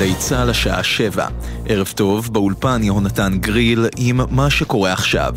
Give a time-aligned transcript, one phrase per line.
[0.00, 1.26] גלי צה"ל השעה שבע.
[1.66, 5.34] ערב טוב, באולפן יהונתן גריל עם מה שקורה עכשיו.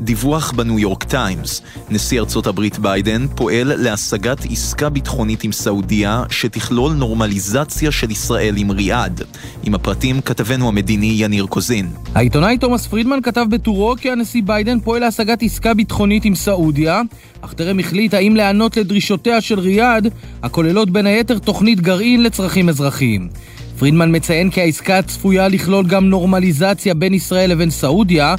[0.00, 6.92] דיווח בניו יורק טיימס, נשיא ארצות הברית ביידן פועל להשגת עסקה ביטחונית עם סעודיה שתכלול
[6.92, 9.22] נורמליזציה של ישראל עם ריאד.
[9.64, 11.88] עם הפרטים כתבנו המדיני יניר קוזין.
[12.14, 17.02] העיתונאי תומאס פרידמן כתב בטורו כי הנשיא ביידן פועל להשגת עסקה ביטחונית עם סעודיה,
[17.40, 20.08] אך טרם החליט האם להיענות לדרישותיה של ריאד,
[20.42, 23.28] הכוללות בין היתר תוכנית גרעין לצרכים אזרחיים.
[23.78, 28.34] פרידמן מציין כי העסקה צפויה לכלול גם נורמליזציה בין ישראל לבין סעודיה,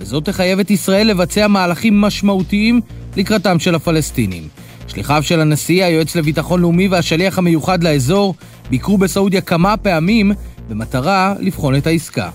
[0.00, 2.80] וזאת תחייב את ישראל לבצע מהלכים משמעותיים
[3.16, 4.48] לקראתם של הפלסטינים.
[4.88, 8.34] שליחיו של הנשיא, היועץ לביטחון לאומי והשליח המיוחד לאזור
[8.70, 10.32] ביקרו בסעודיה כמה פעמים
[10.68, 12.30] במטרה לבחון את העסקה.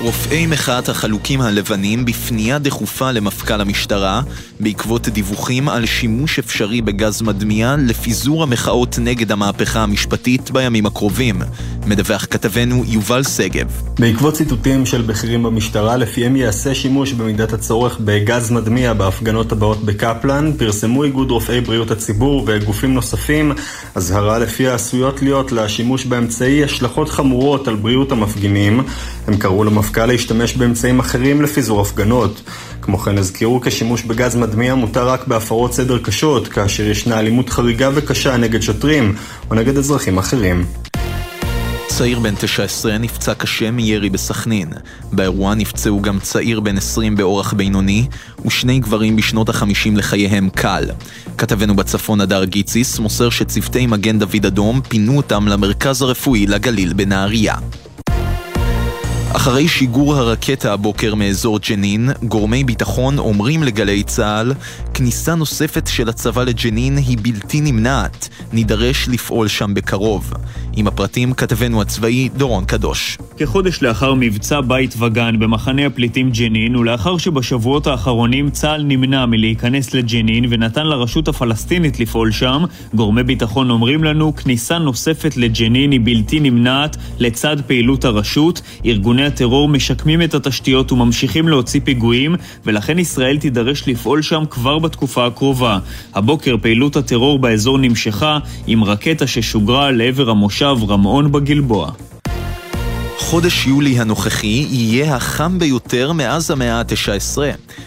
[0.00, 4.22] רופאי מחאת החלוקים הלבנים בפנייה דחופה למפכ"ל המשטרה
[4.60, 11.42] בעקבות דיווחים על שימוש אפשרי בגז מדמיע לפיזור המחאות נגד המהפכה המשפטית בימים הקרובים.
[11.86, 13.82] מדווח כתבנו יובל שגב.
[13.98, 20.52] בעקבות ציטוטים של בכירים במשטרה, לפיהם ייעשה שימוש במידת הצורך בגז מדמיע בהפגנות הבאות בקפלן,
[20.58, 23.52] פרסמו איגוד רופאי בריאות הציבור וגופים נוספים
[23.94, 28.82] אזהרה לפיה עשויות להיות לשימוש באמצעי השלכות חמורות על בריאות המפגינים.
[29.26, 32.42] הם קראו למפכ"ל להשתמש באמצעים אחרים לפיזור הפגנות.
[32.88, 37.48] כמו כן הזכירו כי שימוש בגז מדמיע מותר רק בהפרות סדר קשות, כאשר ישנה אלימות
[37.48, 39.14] חריגה וקשה נגד שוטרים
[39.50, 40.66] או נגד אזרחים אחרים.
[41.88, 44.68] צעיר בן 19 נפצע קשה מירי בסכנין.
[45.12, 48.06] באירוע נפצעו גם צעיר בן 20 באורח בינוני,
[48.46, 50.84] ושני גברים בשנות ה-50 לחייהם קל.
[51.38, 57.54] כתבנו בצפון הדר גיציס מוסר שצוותי מגן דוד אדום פינו אותם למרכז הרפואי לגליל בנהריה.
[59.38, 64.52] אחרי שיגור הרקטה הבוקר מאזור ג'נין, גורמי ביטחון אומרים לגלי צה"ל,
[64.98, 70.32] כניסה נוספת של הצבא לג'נין היא בלתי נמנעת, נידרש לפעול שם בקרוב.
[70.76, 73.18] עם הפרטים כתבנו הצבאי דורון קדוש.
[73.36, 80.46] כחודש לאחר מבצע בית וגן במחנה הפליטים ג'נין, ולאחר שבשבועות האחרונים צה"ל נמנע מלהיכנס לג'נין
[80.50, 86.96] ונתן לרשות הפלסטינית לפעול שם, גורמי ביטחון אומרים לנו, כניסה נוספת לג'נין היא בלתי נמנעת
[87.18, 88.60] לצד פעילות הרשות.
[88.86, 92.34] ארגוני הטרור משקמים את התשתיות וממשיכים להוציא פיגועים,
[92.66, 95.78] ולכן ישראל תידרש לפעול שם כבר בתקופה הקרובה.
[96.14, 101.90] הבוקר פעילות הטרור באזור נמשכה עם רקטה ששוגרה לעבר המושב רמון בגלבוע.
[103.18, 107.38] חודש יולי הנוכחי יהיה החם ביותר מאז המאה ה-19,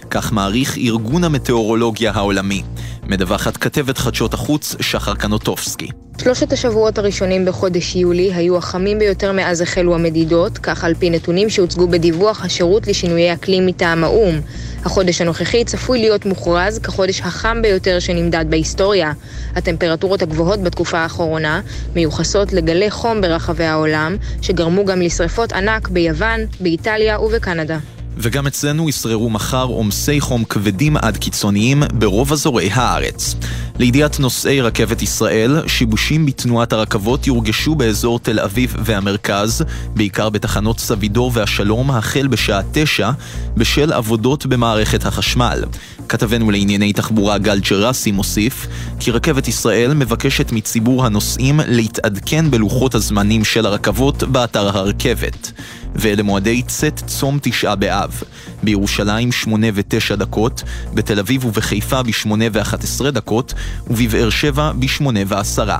[0.10, 2.64] כך מעריך ארגון המטאורולוגיה העולמי.
[3.08, 5.88] מדווחת כתבת חדשות החוץ שחר קנוטובסקי.
[6.22, 11.50] שלושת השבועות הראשונים בחודש יולי היו החמים ביותר מאז החלו המדידות, כך על פי נתונים
[11.50, 14.42] שהוצגו בדיווח השירות לשינויי אקלים מטעם האו"ם.
[14.86, 19.12] החודש הנוכחי צפוי להיות מוכרז כחודש החם ביותר שנמדד בהיסטוריה.
[19.56, 21.62] הטמפרטורות הגבוהות בתקופה האחרונה
[21.96, 27.78] מיוחסות לגלי חום ברחבי העולם, שגרמו גם לשרפות ענק ביוון, באיטליה ובקנדה.
[28.22, 33.36] וגם אצלנו ישררו מחר עומסי חום כבדים עד קיצוניים ברוב אזורי הארץ.
[33.80, 39.64] לידיעת נוסעי רכבת ישראל, שיבושים בתנועת הרכבות יורגשו באזור תל אביב והמרכז,
[39.96, 43.12] בעיקר בתחנות סבידור והשלום, החל בשעה תשע,
[43.58, 45.64] בשל עבודות במערכת החשמל.
[46.10, 48.68] כתבנו לענייני תחבורה גל ג'רסי מוסיף,
[49.00, 55.52] כי רכבת ישראל מבקשת מציבור הנוסעים להתעדכן בלוחות הזמנים של הרכבות באתר הרכבת.
[55.96, 58.24] ואלה מועדי צאת צום תשעה באב.
[58.64, 60.64] בירושלים שמונה ותשע דקות,
[60.94, 63.54] בתל אביב ובחיפה בשמונה ואחת עשרה דקות,
[63.88, 65.80] ובבאר שבע בשמונה ועשרה.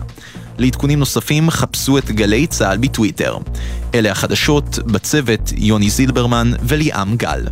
[0.58, 3.38] לעדכונים נוספים חפשו את גלי צה"ל בטוויטר.
[3.96, 7.46] אלה החדשות, בצוות יוני זילברמן וליאם גל.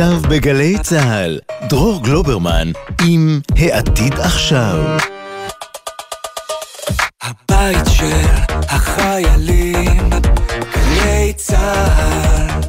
[0.00, 1.38] עכשיו בגלי צה"ל,
[1.68, 2.68] דרור גלוברמן
[3.06, 4.96] עם העתיד עכשיו.
[7.22, 10.10] הבית של החיילים,
[10.74, 12.67] גלי צה"ל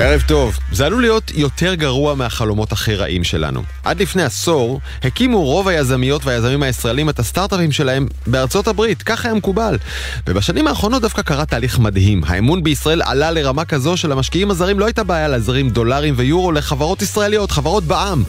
[0.00, 0.58] ערב טוב.
[0.72, 3.62] זה עלול להיות יותר גרוע מהחלומות הכי רעים שלנו.
[3.84, 9.34] עד לפני עשור, הקימו רוב היזמיות והיזמים הישראלים את הסטארט-אפים שלהם בארצות הברית, ככה היה
[9.34, 9.78] מקובל.
[10.26, 12.22] ובשנים האחרונות דווקא קרה תהליך מדהים.
[12.26, 17.50] האמון בישראל עלה לרמה כזו שלמשקיעים הזרים לא הייתה בעיה להזרים דולרים ויורו לחברות ישראליות,
[17.50, 18.22] חברות בעם.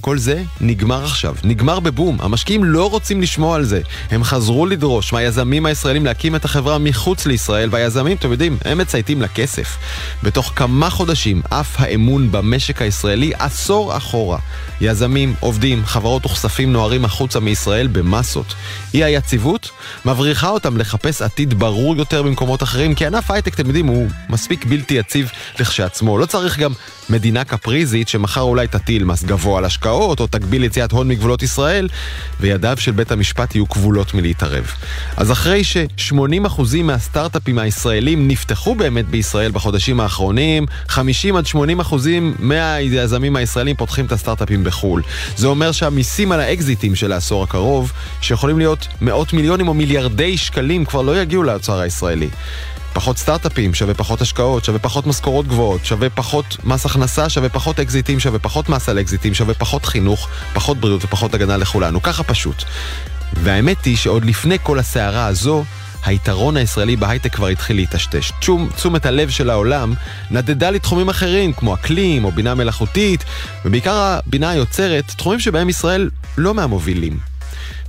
[0.00, 2.18] כל זה נגמר עכשיו, נגמר בבום.
[2.20, 3.80] המשקיעים לא רוצים לשמוע על זה.
[4.10, 9.22] הם חזרו לדרוש מהיזמים הישראלים להקים את החברה מחוץ לישראל, והיזמים, אתם יודעים, הם מצייתים
[9.22, 9.76] לכסף.
[10.22, 14.38] בתוך כמה חודשים, אף האמון במשק הישראלי עשור אחורה.
[14.80, 18.54] יזמים, עובדים, חברות וכספים נוהרים החוצה מישראל במסות.
[18.94, 19.70] אי היציבות
[20.04, 24.64] מבריחה אותם לחפש עתיד ברור יותר במקומות אחרים, כי ענף הייטק, אתם יודעים, הוא מספיק
[24.64, 26.18] בלתי יציב לכשעצמו.
[26.18, 26.72] לא צריך גם
[27.10, 31.88] מדינה קפריזית שמחר אולי תטיל מס גבוה על השקעות, או תגביל יציאת הון מגבולות ישראל,
[32.40, 34.72] וידיו של בית המשפט יהיו כבולות מלהתערב.
[35.16, 41.94] אז אחרי ש-80% מהסטארט-אפים הישראלים נפתחו באמת בישראל בחודשים האחרונים, 50 עד 80%
[42.38, 45.02] מהיזמים הישראלים פותחים את הסטארט-אפים בחו"ל.
[45.36, 50.84] זה אומר שהמיסים על האקזיטים של העשור הקרוב, שיכולים להיות מאות מיליונים או מיליארדי שקלים,
[50.84, 52.28] כבר לא יגיעו לאוצר הישראלי.
[52.96, 57.80] פחות סטארט-אפים, שווה פחות השקעות, שווה פחות משכורות גבוהות, שווה פחות מס הכנסה, שווה פחות
[57.80, 62.02] אקזיטים, שווה פחות מס על אקזיטים, שווה פחות חינוך, פחות בריאות ופחות הגנה לכולנו.
[62.02, 62.64] ככה פשוט.
[63.32, 65.64] והאמת היא שעוד לפני כל הסערה הזו,
[66.04, 68.30] היתרון הישראלי בהייטק כבר התחיל להיטשטש.
[68.76, 69.94] תשומת הלב של העולם
[70.30, 73.24] נדדה לתחומים אחרים, כמו אקלים או בינה מלאכותית,
[73.64, 77.35] ובעיקר הבינה היוצרת, תחומים שבהם ישראל לא מהמובילים.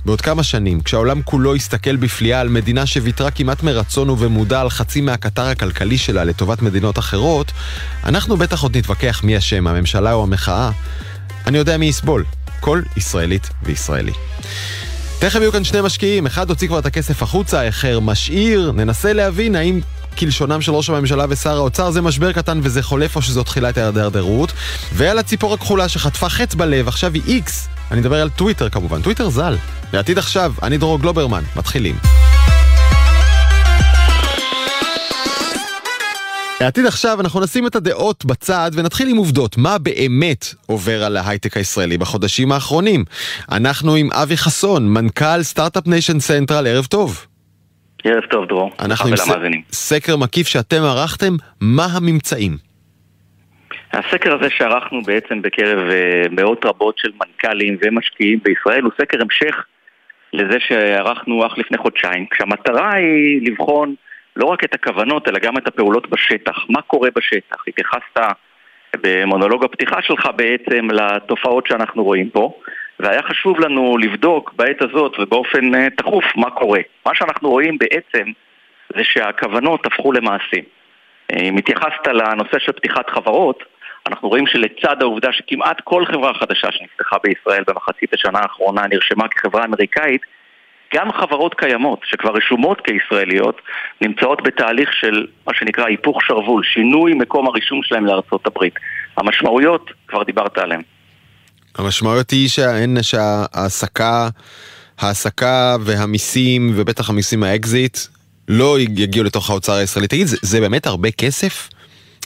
[0.04, 5.00] בעוד כמה שנים, כשהעולם כולו יסתכל בפליאה על מדינה שוויתרה כמעט מרצון ובמודע על חצי
[5.00, 7.52] מהקטר הכלכלי שלה לטובת מדינות אחרות,
[8.04, 10.70] אנחנו בטח עוד נתווכח מי אשם, הממשלה או המחאה.
[11.46, 12.24] אני יודע מי יסבול,
[12.60, 14.12] כל ישראלית וישראלי.
[15.18, 19.56] תכף יהיו כאן שני משקיעים, אחד הוציא כבר את הכסף החוצה, אחר משאיר, ננסה להבין
[19.56, 19.80] האם
[20.18, 24.52] כלשונם של ראש הממשלה ושר האוצר זה משבר קטן וזה חולף או שזו תחילת ההידרדרות.
[24.92, 27.68] ועל הציפור הכחולה שחטפה חץ בלב, עכשיו היא איקס.
[27.90, 29.54] אני מדבר על טוויטר כמובן, טוויטר ז"ל.
[29.92, 31.94] לעתיד עכשיו, אני דרור גלוברמן, מתחילים.
[36.60, 39.56] לעתיד עכשיו אנחנו נשים את הדעות בצד ונתחיל עם עובדות.
[39.56, 43.04] מה באמת עובר על ההייטק הישראלי בחודשים האחרונים?
[43.52, 47.26] אנחנו עם אבי חסון, מנכ"ל סטארט-אפ ניישן סנטרל, ערב טוב.
[48.04, 48.70] ערב טוב, דרור.
[48.80, 49.28] אנחנו עם ס...
[49.72, 52.67] סקר מקיף שאתם ערכתם, מה הממצאים?
[53.92, 59.64] הסקר הזה שערכנו בעצם בקרב uh, מאות רבות של מנכ"לים ומשקיעים בישראל הוא סקר המשך
[60.32, 63.94] לזה שערכנו אך לפני חודשיים, כשהמטרה היא לבחון
[64.36, 66.56] לא רק את הכוונות, אלא גם את הפעולות בשטח.
[66.68, 67.64] מה קורה בשטח?
[67.68, 68.18] התייחסת
[69.02, 72.52] במונולוג הפתיחה שלך בעצם לתופעות שאנחנו רואים פה,
[73.00, 76.80] והיה חשוב לנו לבדוק בעת הזאת ובאופן אה, תכוף מה קורה.
[77.06, 78.30] מה שאנחנו רואים בעצם
[78.96, 80.64] זה שהכוונות הפכו למעשים.
[81.32, 83.64] אה, אם התייחסת לנושא של פתיחת חברות,
[84.06, 89.64] אנחנו רואים שלצד העובדה שכמעט כל חברה חדשה שנפתחה בישראל במחצית השנה האחרונה נרשמה כחברה
[89.64, 90.22] אמריקאית,
[90.94, 93.60] גם חברות קיימות שכבר רשומות כישראליות
[94.00, 98.74] נמצאות בתהליך של מה שנקרא היפוך שרוול, שינוי מקום הרישום שלהם לארצות הברית.
[99.16, 100.82] המשמעויות, כבר דיברת עליהן.
[101.78, 104.28] המשמעויות היא שהן שההעסקה,
[104.98, 107.98] ההעסקה והמיסים, ובטח המיסים מהאקזיט,
[108.48, 110.08] לא יגיעו לתוך האוצר הישראלי.
[110.08, 111.68] תגיד, זה, זה באמת הרבה כסף?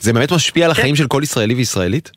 [0.03, 0.79] זה באמת משפיע על כן.
[0.79, 2.11] החיים של כל ישראלי וישראלית?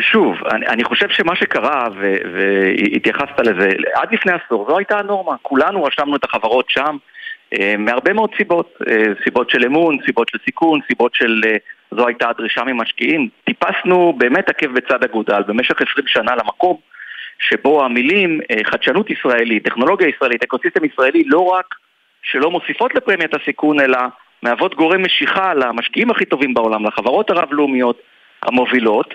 [0.00, 5.36] שוב, אני, אני חושב שמה שקרה, ו, והתייחסת לזה, עד לפני עשור זו הייתה הנורמה.
[5.42, 6.96] כולנו רשמנו את החברות שם
[7.54, 8.74] אה, מהרבה מאוד סיבות.
[8.88, 11.40] אה, סיבות של אמון, סיבות של סיכון, סיבות של...
[11.46, 11.56] אה,
[11.96, 13.28] זו הייתה הדרישה ממשקיעים.
[13.44, 16.76] טיפסנו באמת עקב בצד אגודל במשך 20 שנה למקום
[17.38, 21.66] שבו המילים אה, חדשנות ישראלית, טכנולוגיה ישראלית, אקוסיסטם ישראלי, לא רק
[22.22, 23.98] שלא מוסיפות לפרמיית הסיכון, אלא
[24.42, 28.00] מהוות גורם משיכה למשקיעים הכי טובים בעולם, לחברות הרב-לאומיות
[28.42, 29.14] המובילות.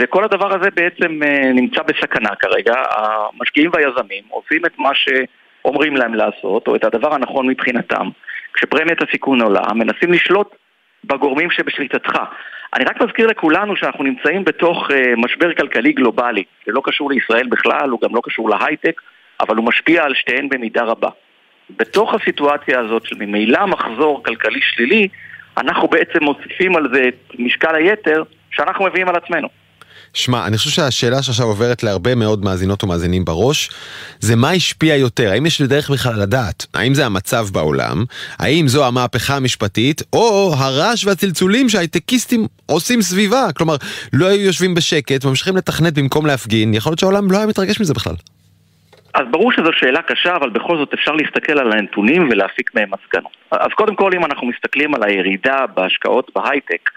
[0.00, 2.74] וכל הדבר הזה בעצם אה, נמצא בסכנה כרגע.
[2.90, 8.08] המשקיעים והיזמים עושים את מה שאומרים להם לעשות, או את הדבר הנכון מבחינתם.
[8.54, 10.56] כשפרמיית הסיכון עולה, מנסים לשלוט
[11.04, 12.18] בגורמים שבשליטתך.
[12.74, 17.46] אני רק מזכיר לכולנו שאנחנו נמצאים בתוך uh, משבר כלכלי גלובלי, זה לא קשור לישראל
[17.46, 19.00] בכלל, הוא גם לא קשור להייטק,
[19.40, 21.08] אבל הוא משפיע על שתיהן במידה רבה.
[21.78, 25.08] בתוך הסיטואציה הזאת של ממילא מחזור כלכלי שלילי,
[25.58, 29.48] אנחנו בעצם מוסיפים על זה את משקל היתר שאנחנו מביאים על עצמנו.
[30.14, 33.70] שמע, אני חושב שהשאלה שעכשיו עוברת להרבה מאוד מאזינות ומאזינים בראש,
[34.20, 38.04] זה מה השפיע יותר, האם יש דרך בכלל לדעת, האם זה המצב בעולם,
[38.38, 43.76] האם זו המהפכה המשפטית, או הרעש והצלצולים שההייטקיסטים עושים סביבה, כלומר,
[44.12, 47.94] לא היו יושבים בשקט וממשיכים לתכנת במקום להפגין, יכול להיות שהעולם לא היה מתרגש מזה
[47.94, 48.14] בכלל.
[49.16, 53.36] אז ברור שזו שאלה קשה, אבל בכל זאת אפשר להסתכל על הנתונים ולהפיק מהם מסקנות.
[53.50, 56.90] אז קודם כל, אם אנחנו מסתכלים על הירידה בהשקעות בהייטק,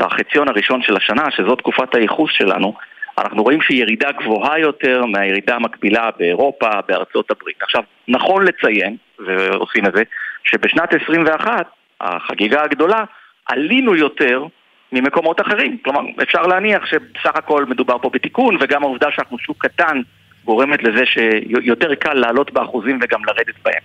[0.00, 2.74] בחציון הראשון של השנה, שזו תקופת הייחוס שלנו,
[3.18, 7.62] אנחנו רואים שהיא ירידה גבוהה יותר מהירידה המקבילה באירופה, בארצות הברית.
[7.62, 10.02] עכשיו, נכון לציין, ועושים את זה,
[10.44, 11.66] שבשנת 21,
[12.00, 13.04] החגיגה הגדולה,
[13.46, 14.44] עלינו יותר
[14.92, 15.78] ממקומות אחרים.
[15.84, 20.00] כלומר, אפשר להניח שבסך הכל מדובר פה בתיקון, וגם העובדה שאנחנו שוק קטן
[20.44, 23.82] גורמת לזה שיותר קל לעלות באחוזים וגם לרדת בהם.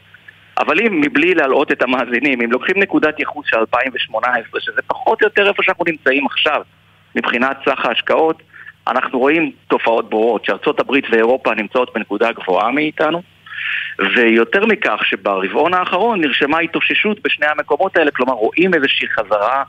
[0.60, 5.28] אבל אם מבלי להלאות את המאזינים, אם לוקחים נקודת ייחוס של 2018, שזה פחות או
[5.28, 6.62] יותר איפה שאנחנו נמצאים עכשיו
[7.16, 8.42] מבחינת סך ההשקעות,
[8.88, 13.22] אנחנו רואים תופעות ברורות, שארצות הברית ואירופה נמצאות בנקודה גבוהה מאיתנו,
[14.16, 19.64] ויותר מכך שברבעון האחרון נרשמה התאוששות בשני המקומות האלה, כלומר רואים איזושהי חזרה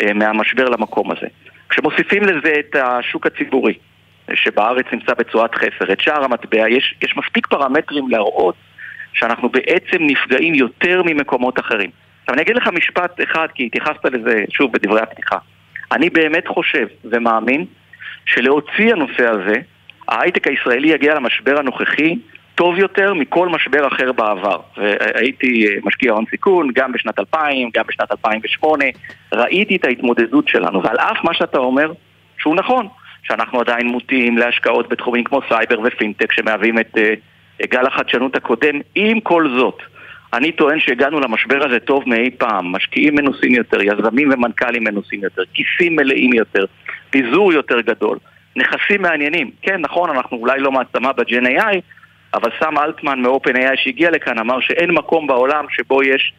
[0.00, 1.26] אה, מהמשבר למקום הזה.
[1.68, 3.74] כשמוסיפים לזה את השוק הציבורי,
[4.34, 8.54] שבארץ נמצא בצורת חסר, את שער המטבע, יש, יש מספיק פרמטרים להראות
[9.12, 11.90] שאנחנו בעצם נפגעים יותר ממקומות אחרים.
[12.20, 15.36] עכשיו אני אגיד לך משפט אחד, כי התייחסת לזה שוב בדברי הפתיחה.
[15.92, 17.64] אני באמת חושב ומאמין
[18.26, 19.54] שלהוציא הנושא הזה,
[20.08, 22.16] ההייטק הישראלי יגיע למשבר הנוכחי
[22.54, 24.60] טוב יותר מכל משבר אחר בעבר.
[24.76, 28.84] והייתי משקיע הון סיכון גם בשנת 2000, גם בשנת 2008,
[29.32, 31.92] ראיתי את ההתמודדות שלנו, ועל אף מה שאתה אומר,
[32.38, 32.88] שהוא נכון,
[33.22, 39.20] שאנחנו עדיין מוטים להשקעות בתחומים כמו סייבר ופינטק שמהווים את uh, גל החדשנות הקודם, עם
[39.20, 39.78] כל זאת,
[40.32, 45.42] אני טוען שהגענו למשבר הזה טוב מאי פעם, משקיעים מנוסים יותר, יזמים ומנכ"לים מנוסים יותר,
[45.54, 46.64] כיסים מלאים יותר,
[47.10, 48.18] פיזור יותר גדול,
[48.56, 49.50] נכסים מעניינים.
[49.62, 51.76] כן, נכון, אנחנו אולי לא מעצמה ב-Gen AI,
[52.34, 56.32] אבל סם אלטמן מ-open AI שהגיע לכאן אמר שאין מקום בעולם שבו יש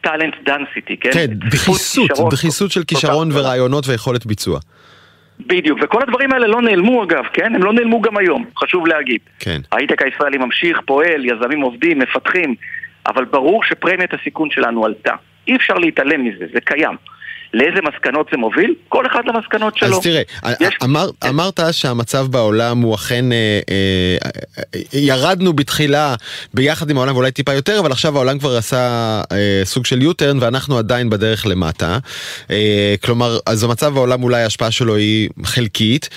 [0.00, 1.10] talent density, כן?
[1.12, 4.58] כן, דחיסות, דחיסות של כישרון ורעיונות ויכולת ביצוע.
[5.40, 7.54] בדיוק, וכל הדברים האלה לא נעלמו אגב, כן?
[7.54, 9.20] הם לא נעלמו גם היום, חשוב להגיד.
[9.38, 9.60] כן.
[9.72, 12.54] ההייטק הישראלי ממשיך, פועל, יזמים עובדים, מפתחים,
[13.06, 15.14] אבל ברור שפרמיית הסיכון שלנו עלתה.
[15.48, 16.96] אי אפשר להתעלם מזה, זה קיים.
[17.54, 18.74] לאיזה מסקנות זה מוביל?
[18.88, 19.96] כל אחד למסקנות שלו.
[19.96, 20.22] אז תראה,
[20.60, 20.74] יש...
[20.84, 26.14] אמר, אמרת שהמצב בעולם הוא אכן, אה, אה, ירדנו בתחילה
[26.54, 30.36] ביחד עם העולם ואולי טיפה יותר, אבל עכשיו העולם כבר עשה אה, סוג של U-turn
[30.40, 31.98] ואנחנו עדיין בדרך למטה.
[32.50, 36.08] אה, כלומר, אז המצב בעולם אולי ההשפעה שלו היא חלקית.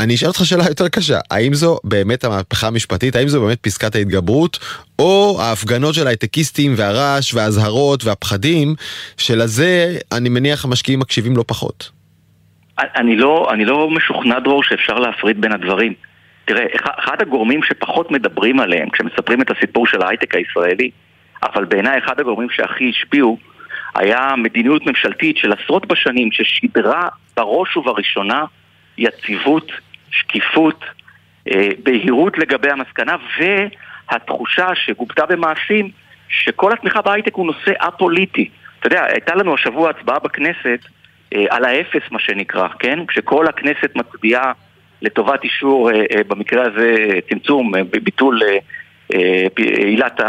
[0.00, 3.94] אני אשאל אותך שאלה יותר קשה, האם זו באמת המהפכה המשפטית, האם זו באמת פסקת
[3.94, 4.58] ההתגברות,
[4.98, 8.74] או ההפגנות של הייטקיסטים והרעש והאזהרות והפחדים,
[9.16, 11.90] שלזה אני מניח המשקיעים מקשיבים לא פחות.
[12.78, 15.92] אני לא, אני לא משוכנע דרור שאפשר להפריד בין הדברים.
[16.44, 16.64] תראה,
[16.98, 20.90] אחד הגורמים שפחות מדברים עליהם כשמספרים את הסיפור של ההייטק הישראלי,
[21.42, 23.38] אבל בעיניי אחד הגורמים שהכי השפיעו,
[23.94, 28.44] היה מדיניות ממשלתית של עשרות בשנים ששידרה בראש ובראשונה
[28.98, 29.72] יציבות,
[30.10, 30.84] שקיפות,
[31.50, 35.90] אה, בהירות לגבי המסקנה והתחושה שגובתה במעשים
[36.28, 38.48] שכל התמיכה בהייטק הוא נושא א-פוליטי.
[38.78, 40.78] אתה יודע, הייתה לנו השבוע הצבעה בכנסת
[41.34, 43.06] אה, על האפס מה שנקרא, כן?
[43.06, 44.52] כשכל הכנסת מצביעה
[45.02, 46.96] לטובת אישור, אה, במקרה הזה
[47.30, 47.72] צמצום,
[48.02, 48.40] ביטול
[49.58, 50.24] עילת כן.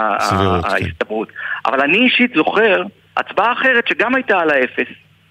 [0.63, 1.29] ההסתברות.
[1.65, 2.83] אבל אני אישית זוכר
[3.17, 4.87] הצבעה אחרת שגם הייתה על האפס,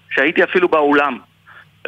[0.09, 1.17] שהייתי אפילו באולם.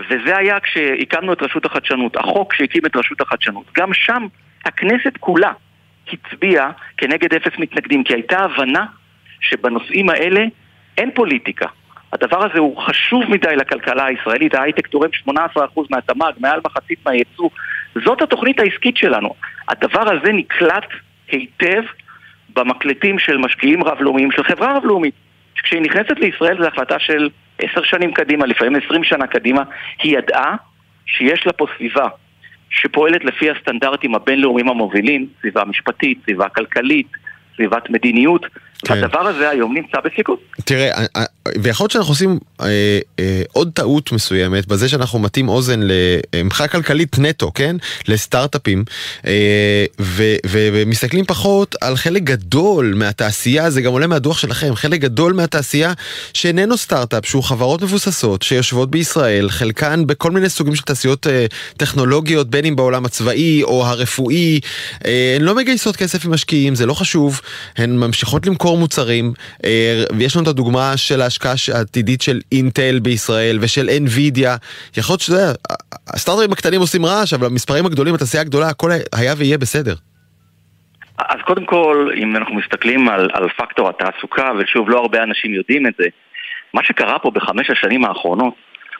[0.09, 3.65] וזה היה כשהקמנו את רשות החדשנות, החוק שהקים את רשות החדשנות.
[3.77, 4.27] גם שם
[4.65, 5.51] הכנסת כולה
[6.13, 8.85] הצביעה כנגד אפס מתנגדים, כי הייתה הבנה
[9.39, 10.41] שבנושאים האלה
[10.97, 11.67] אין פוליטיקה.
[12.13, 15.31] הדבר הזה הוא חשוב מדי לכלכלה הישראלית, ההייטק תורם 18%
[15.89, 17.49] מהתמ"ג, מעל מחצית מהייצוא.
[18.05, 19.33] זאת התוכנית העסקית שלנו.
[19.67, 20.87] הדבר הזה נקלט
[21.31, 21.83] היטב
[22.53, 25.13] במקלטים של משקיעים רב-לאומיים, של חברה רב-לאומית.
[25.63, 29.63] כשהיא נכנסת לישראל זו החלטה של עשר שנים קדימה, לפעמים עשרים שנה קדימה,
[30.03, 30.55] היא ידעה
[31.05, 32.07] שיש לה פה סביבה
[32.69, 37.07] שפועלת לפי הסטנדרטים הבינלאומיים המובילים, סביבה משפטית, סביבה כלכלית,
[37.55, 38.45] סביבת מדיניות,
[38.85, 38.93] כן.
[38.93, 40.35] והדבר הזה היום נמצא בסיכון.
[40.65, 41.23] תראה, אה, אה,
[41.61, 45.79] ויכול להיות שאנחנו עושים אה, אה, עוד טעות מסוימת בזה שאנחנו מטים אוזן
[46.33, 47.75] למחאה כלכלית נטו, כן?
[48.07, 48.83] לסטארט-אפים,
[49.25, 55.01] אה, ו, ו, ומסתכלים פחות על חלק גדול מהתעשייה, זה גם עולה מהדוח שלכם, חלק
[55.01, 55.93] גדול מהתעשייה
[56.33, 61.45] שאיננו סטארט-אפ, שהוא חברות מבוססות שיושבות בישראל, חלקן בכל מיני סוגים של תעשיות אה,
[61.77, 64.59] טכנולוגיות, בין אם בעולם הצבאי או הרפואי,
[65.05, 67.41] אה, הן לא מגייסות כסף עם משקיעים, זה לא חשוב,
[67.77, 69.33] הן ממשיכות למכור מוצרים,
[69.65, 74.49] אה, ויש לנו את הדוגמה של ההשקעה העתידית של אינטל בישראל ושל NVIDIA.
[74.97, 75.53] יכול להיות שזה,
[76.07, 79.95] הסטארט-אפים הקטנים עושים רעש, אבל המספרים הגדולים, התעשייה הגדולה, הכל היה ויהיה בסדר.
[81.17, 85.87] אז קודם כל, אם אנחנו מסתכלים על, על פקטור התעסוקה, ושוב, לא הרבה אנשים יודעים
[85.87, 86.05] את זה,
[86.73, 88.53] מה שקרה פה בחמש השנים האחרונות,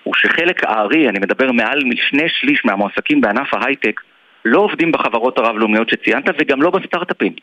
[0.03, 4.01] הוא שחלק הארי, אני מדבר מעל שני שליש מהמועסקים בענף ההייטק,
[4.45, 7.33] לא עובדים בחברות הרב-לאומיות שציינת וגם לא בסטארט-אפים.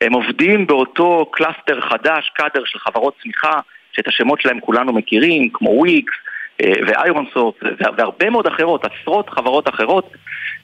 [0.00, 3.60] הם עובדים באותו cluster חדש, קאדר של חברות צמיחה,
[3.92, 6.12] שאת השמות שלהם כולנו מכירים, כמו וויקס
[6.62, 7.54] אה, ואיירון סורס
[7.98, 10.12] והרבה מאוד אחרות, עשרות חברות אחרות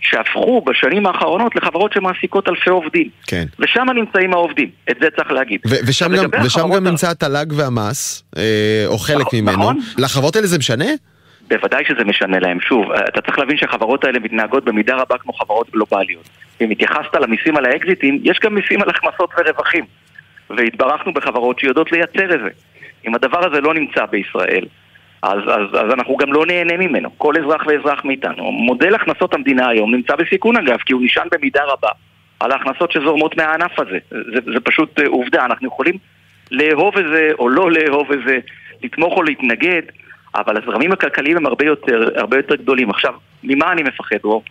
[0.00, 3.08] שהפכו בשנים האחרונות לחברות שמעסיקות אלפי עובדים.
[3.26, 3.44] כן.
[3.58, 5.60] ושם נמצאים העובדים, את זה צריך להגיד.
[5.66, 9.58] ו- ושם, גם, ושם גם נמצא התל"ג והמס, אה, או חלק נכון, ממנו.
[9.58, 9.78] נכון.
[9.98, 10.84] לחברות האלה זה משנה?
[11.52, 12.60] בוודאי שזה משנה להם.
[12.60, 16.28] שוב, אתה צריך להבין שהחברות האלה מתנהגות במידה רבה כמו חברות גלובליות.
[16.60, 19.84] אם התייחסת למיסים על האקזיטים, יש גם מיסים על הכנסות ורווחים.
[20.50, 22.48] והתברכנו בחברות שיודעות לייצר את זה.
[23.06, 24.64] אם הדבר הזה לא נמצא בישראל,
[25.22, 28.52] אז, אז, אז אנחנו גם לא נהנה ממנו, כל אזרח ואזרח מאיתנו.
[28.52, 31.88] מודל הכנסות המדינה היום נמצא בסיכון אגב, כי הוא נשען במידה רבה
[32.40, 33.98] על ההכנסות שזורמות מהענף הזה.
[34.10, 35.94] זה, זה פשוט אה, עובדה, אנחנו יכולים
[36.50, 38.38] לאהוב את זה או לא לאהוב את זה,
[38.82, 39.82] לתמוך או להתנגד,
[40.34, 42.90] אבל הזרמים הכלכליים הם הרבה יותר, הרבה יותר גדולים.
[42.90, 44.42] עכשיו, ממה אני מפחד, רוב?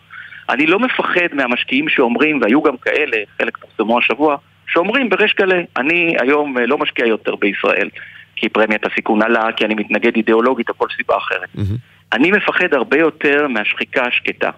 [0.48, 4.36] אני לא מפחד מהמשקיעים שאומרים, והיו גם כאלה, חלק פורסמו השבוע,
[4.66, 7.88] שאומרים בריש גלי, אני היום אה, לא משקיע יותר בישראל,
[8.36, 11.48] כי פרמיית הסיכון עלה, כי אני מתנגד אידיאולוגית או כל סיבה אחרת.
[11.56, 11.78] Mm-hmm.
[12.12, 14.50] אני מפחד הרבה יותר מהשחיקה השקטה.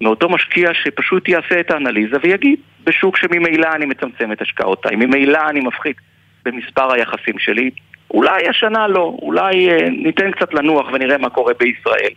[0.00, 5.60] מאותו משקיע שפשוט יעשה את האנליזה ויגיד, בשוק שממילא אני מצמצם את השקעותיי, ממילא אני
[5.60, 5.96] מפחית
[6.44, 7.70] במספר היחסים שלי,
[8.14, 12.10] אולי השנה לא, אולי אה, ניתן קצת לנוח ונראה מה קורה בישראל.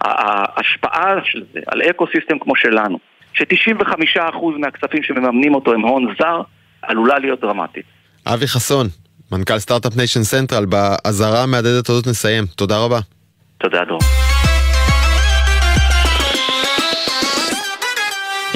[0.00, 2.98] ההשפעה של זה על ecosystem כמו שלנו,
[3.32, 4.18] ש-95%
[4.58, 6.40] מהכספים שמממנים אותו הם הון זר,
[6.82, 7.84] עלולה להיות דרמטית.
[8.26, 8.86] אבי חסון,
[9.32, 12.44] מנכ"ל סטארט-אפ ניישן סנטרל, באזהרה המהדהדת הזאת נסיים.
[12.56, 12.98] תודה רבה.
[13.58, 13.98] תודה, דור.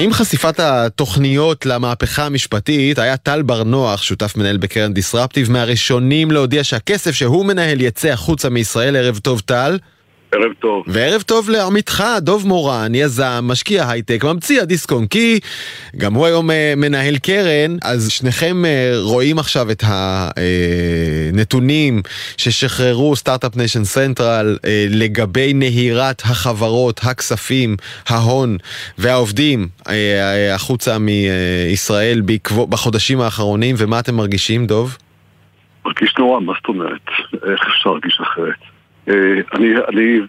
[0.01, 6.63] עם חשיפת התוכניות למהפכה המשפטית, היה טל בר נוח, שותף מנהל בקרן דיסרפטיב, מהראשונים להודיע
[6.63, 8.95] שהכסף שהוא מנהל יצא החוצה מישראל.
[8.95, 9.77] ערב טוב, טל.
[10.31, 10.83] ערב טוב.
[10.87, 15.39] וערב טוב לעמיתך, דוב מורן, יזם, משקיע הייטק, ממציא הדיסקון, כי
[15.97, 22.01] גם הוא היום אה, מנהל קרן, אז שניכם אה, רואים עכשיו את הנתונים
[22.37, 24.57] ששחררו סטארט-אפ ניישן סנטרל
[24.89, 27.75] לגבי נהירת החברות, הכספים,
[28.09, 28.57] ההון
[28.97, 32.21] והעובדים אה, החוצה מישראל
[32.69, 34.97] בחודשים האחרונים, ומה אתם מרגישים, דוב?
[35.85, 37.05] מרגיש נורא, מה זאת אומרת?
[37.33, 38.78] איך אפשר להרגיש אחרת?
[39.09, 40.19] אה, אני, אני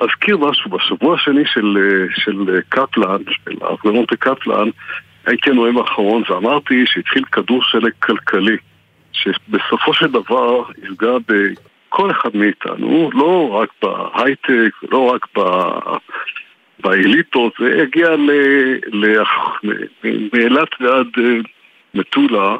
[0.00, 4.68] אזכיר משהו, בשבוע השני של, אה, של קפלן, של ההפגנות בקפלן,
[5.26, 8.56] הייתי הנואם האחרון ואמרתי שהתחיל כדור שלג כלכלי,
[9.12, 15.40] שבסופו של דבר יפגע בכל אחד מאיתנו, לא רק בהייטק, לא רק ב...
[16.82, 18.08] באליטות, זה יגיע
[20.32, 21.36] מאילת ועד אה,
[21.94, 22.56] מטולה,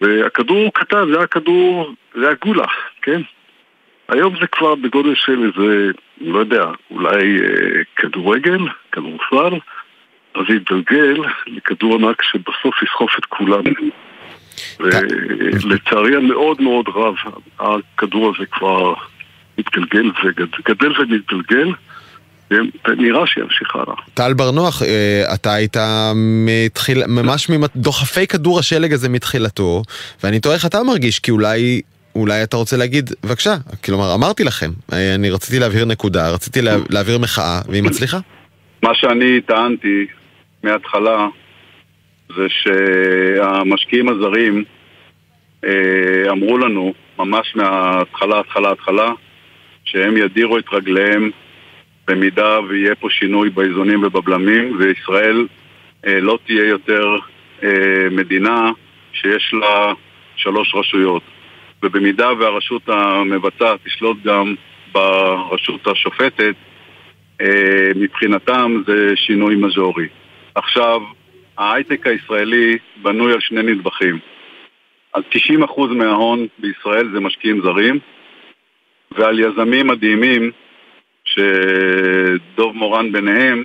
[0.00, 2.66] והכדור הוא קטן, זה היה כדור, זה היה גולה,
[3.02, 3.20] כן?
[4.12, 8.58] היום זה כבר בגודל של איזה, לא יודע, אולי אה, כדורגל,
[8.92, 9.56] כדורסל,
[10.34, 13.70] אז יתגלגל לכדור ענק שבסוף יסחוף את כולנו.
[14.80, 17.14] ולצערי המאוד מאוד רב,
[17.60, 18.94] הכדור הזה כבר
[19.58, 21.72] מתגלגל וגדל ומתגלגל.
[22.88, 23.94] ונראה שימשיך הלאה.
[24.14, 25.76] טל בר נוח, אה, אתה היית
[26.46, 29.82] מתחיל, ממש מדוחפי כדור השלג הזה מתחילתו,
[30.24, 31.82] ואני תוהה איך אתה מרגיש, כי אולי
[32.14, 34.70] אולי אתה רוצה להגיד, בבקשה, כלומר, אמרתי לכם,
[35.14, 38.18] אני רציתי להבהיר נקודה, רציתי לה, להבהיר מחאה, והיא מצליחה.
[38.82, 40.06] מה שאני טענתי
[40.62, 41.26] מההתחלה
[42.36, 44.64] זה שהמשקיעים הזרים
[45.64, 49.10] אה, אמרו לנו, ממש מההתחלה, התחלה, התחלה,
[49.84, 51.30] שהם ידירו את רגליהם
[52.08, 55.46] במידה ויהיה פה שינוי באיזונים ובבלמים, וישראל
[56.06, 57.04] אה, לא תהיה יותר
[57.62, 57.68] אה,
[58.10, 58.70] מדינה
[59.12, 59.92] שיש לה
[60.36, 61.22] שלוש רשויות.
[61.82, 64.54] ובמידה והרשות המבצעת תשלוט גם
[64.92, 66.54] ברשות השופטת,
[67.40, 70.08] אה, מבחינתם זה שינוי מז'ורי.
[70.54, 71.00] עכשיו,
[71.58, 74.18] ההייטק הישראלי בנוי על שני נדבכים.
[75.12, 77.98] על 90% מההון בישראל זה משקיעים זרים,
[79.12, 80.50] ועל יזמים מדהימים,
[81.24, 83.64] שדוב מורן ביניהם,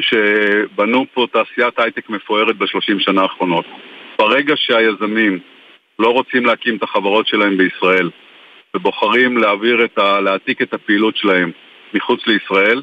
[0.00, 3.64] שבנו פה תעשיית הייטק מפוארת בשלושים שנה האחרונות.
[4.18, 5.38] ברגע שהיזמים
[5.98, 8.10] לא רוצים להקים את החברות שלהם בישראל
[8.76, 10.20] ובוחרים להעביר את ה...
[10.20, 11.50] להעתיק את הפעילות שלהם
[11.94, 12.82] מחוץ לישראל,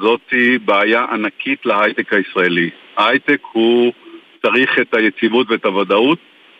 [0.00, 2.70] זאתי בעיה ענקית להייטק הישראלי.
[2.96, 3.92] ההייטק הוא
[4.42, 6.18] צריך את היציבות ואת הוודאות.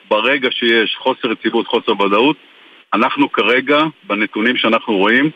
[0.09, 2.37] ברגע שיש חוסר יציבות, חוסר ודאות,
[2.95, 5.31] אנחנו כרגע, בנתונים שאנחנו רואים,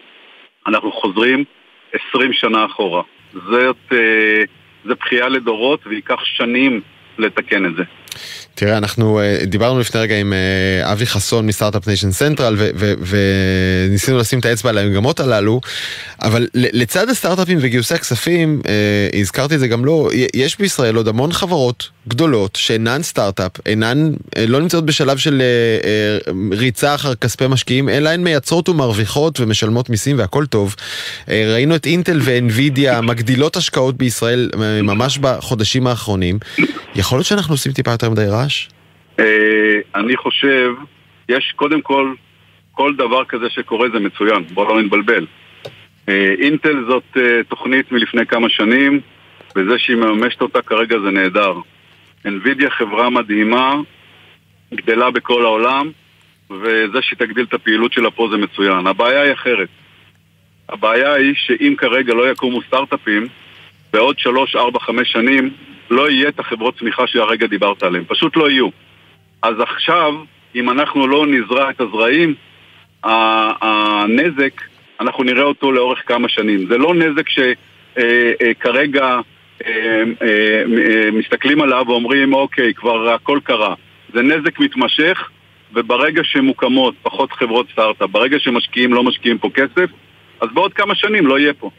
[0.66, 1.44] אנחנו חוזרים
[1.92, 3.02] 20 שנה אחורה.
[3.32, 4.42] זאת, אה,
[4.84, 6.80] זה בכייה לדורות וייקח שנים
[7.18, 7.84] לתקן את זה.
[8.54, 12.56] תראה, אנחנו uh, דיברנו לפני רגע עם uh, אבי חסון מסטארט-אפ ניישן סנטרל
[13.88, 15.60] וניסינו לשים את האצבע על המגמות הללו,
[16.22, 21.32] אבל לצד הסטארט-אפים וגיוסי הכספים, uh, הזכרתי את זה גם לא, יש בישראל עוד המון
[21.32, 24.12] חברות גדולות שאינן סטארט-אפ, אינן,
[24.48, 25.42] לא נמצאות בשלב של
[26.52, 30.76] ריצה אחר כספי משקיעים, אלא הן מייצרות ומרוויחות ומשלמות מיסים והכל טוב.
[31.28, 34.50] ראינו את אינטל ואנווידיה מגדילות השקעות בישראל
[34.82, 36.38] ממש בחודשים האחרונים.
[36.94, 38.68] יכול להיות שאנחנו עושים טיפה יותר מדי רעש?
[39.18, 40.70] אה, אני חושב,
[41.28, 42.14] יש קודם כל,
[42.72, 45.26] כל דבר כזה שקורה זה מצוין, בוא לא נתבלבל.
[46.08, 49.00] אה, אינטל זאת אה, תוכנית מלפני כמה שנים,
[49.56, 51.54] וזה שהיא מממשת אותה כרגע זה נהדר.
[52.26, 53.74] NVIDIA חברה מדהימה,
[54.74, 55.90] גדלה בכל העולם,
[56.50, 58.86] וזה שהיא תגדיל את הפעילות שלה פה זה מצוין.
[58.86, 59.68] הבעיה היא אחרת.
[60.68, 63.26] הבעיה היא שאם כרגע לא יקומו סטארט-אפים,
[63.92, 65.50] בעוד שלוש, ארבע, חמש שנים
[65.90, 68.04] לא יהיה את החברות צמיחה שהרגע דיברת עליהן.
[68.08, 68.68] פשוט לא יהיו.
[69.42, 70.14] אז עכשיו,
[70.54, 72.34] אם אנחנו לא נזרע את הזרעים,
[73.04, 74.62] הנזק,
[75.00, 76.66] אנחנו נראה אותו לאורך כמה שנים.
[76.68, 79.04] זה לא נזק שכרגע
[79.66, 83.74] אה, אה, אה, מסתכלים עליו ואומרים, אוקיי, כבר הכל קרה.
[84.14, 85.30] זה נזק מתמשך,
[85.74, 89.90] וברגע שמוקמות פחות חברות סטארט-אפ, ברגע שמשקיעים לא משקיעים פה כסף,
[90.40, 91.70] אז בעוד כמה שנים לא יהיה פה.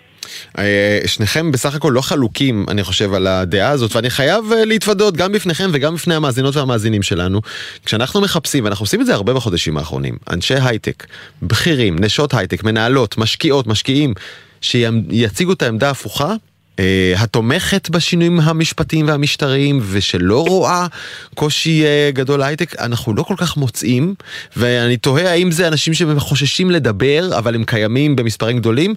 [0.58, 5.18] אה, שניכם בסך הכל לא חלוקים, אני חושב, על הדעה הזאת, ואני חייב אה, להתוודות
[5.18, 7.42] גם בפניכם וגם בפני המאזינות והמאזינים שלנו.
[7.86, 11.08] כשאנחנו מחפשים, ואנחנו עושים את זה הרבה בחודשים האחרונים, אנשי הייטק,
[11.42, 14.14] בכירים, נשות הייטק, מנהלות, משקיעות, משקיעים,
[14.62, 16.34] שיציגו את העמדה ההפוכה,
[16.80, 20.88] אה, התומכת בשינויים המשפטיים והמשטריים ושלא רואה
[21.36, 24.16] קושי גדול להייטק, אנחנו לא כל כך מוצאים,
[24.58, 28.96] ואני תוהה האם זה אנשים שחוששים לדבר, אבל הם קיימים במספרים גדולים,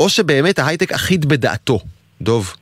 [0.00, 1.78] או שבאמת ההייטק אחיד בדעתו.
[2.20, 2.54] דוב.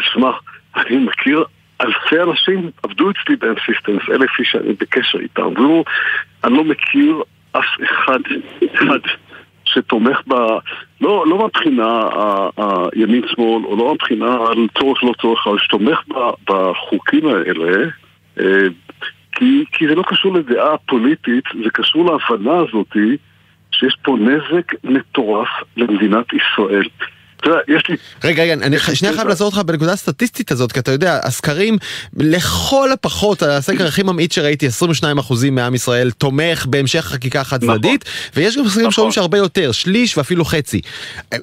[0.00, 0.30] שמע,
[0.76, 1.44] אני מכיר
[1.80, 5.84] אלפי אנשים, עבדו אצלי Systems, אלף איש שאני בקשר איתם, והוא,
[6.44, 8.18] אני לא מכיר אף אחד,
[8.74, 8.98] אחד,
[9.64, 10.34] שתומך ב...
[11.00, 12.00] לא, לא מבחינה
[12.56, 15.98] הימין-שמאל, או לא מבחינה על צורך לא צורך, אבל שתומך
[16.44, 17.88] בחוקים האלה,
[18.40, 18.66] אה,
[19.32, 23.16] כי, כי זה לא קשור לדעה פוליטית, זה קשור להבנה הזאתי
[23.72, 26.88] שיש פה נזק מטורף למדינת ישראל.
[28.24, 31.76] רגע, רגע, אני שנייה חייב לעזור אותך בנקודה הסטטיסטית הזאת, כי אתה יודע, הסקרים,
[32.16, 38.42] לכל הפחות, הסקר הכי ממעיט שראיתי, 22% מעם ישראל תומך בהמשך חקיקה חד צדדית, נכון.
[38.42, 39.10] ויש גם סקרים שאומרים נכון.
[39.10, 40.80] שהרבה יותר, שליש ואפילו חצי.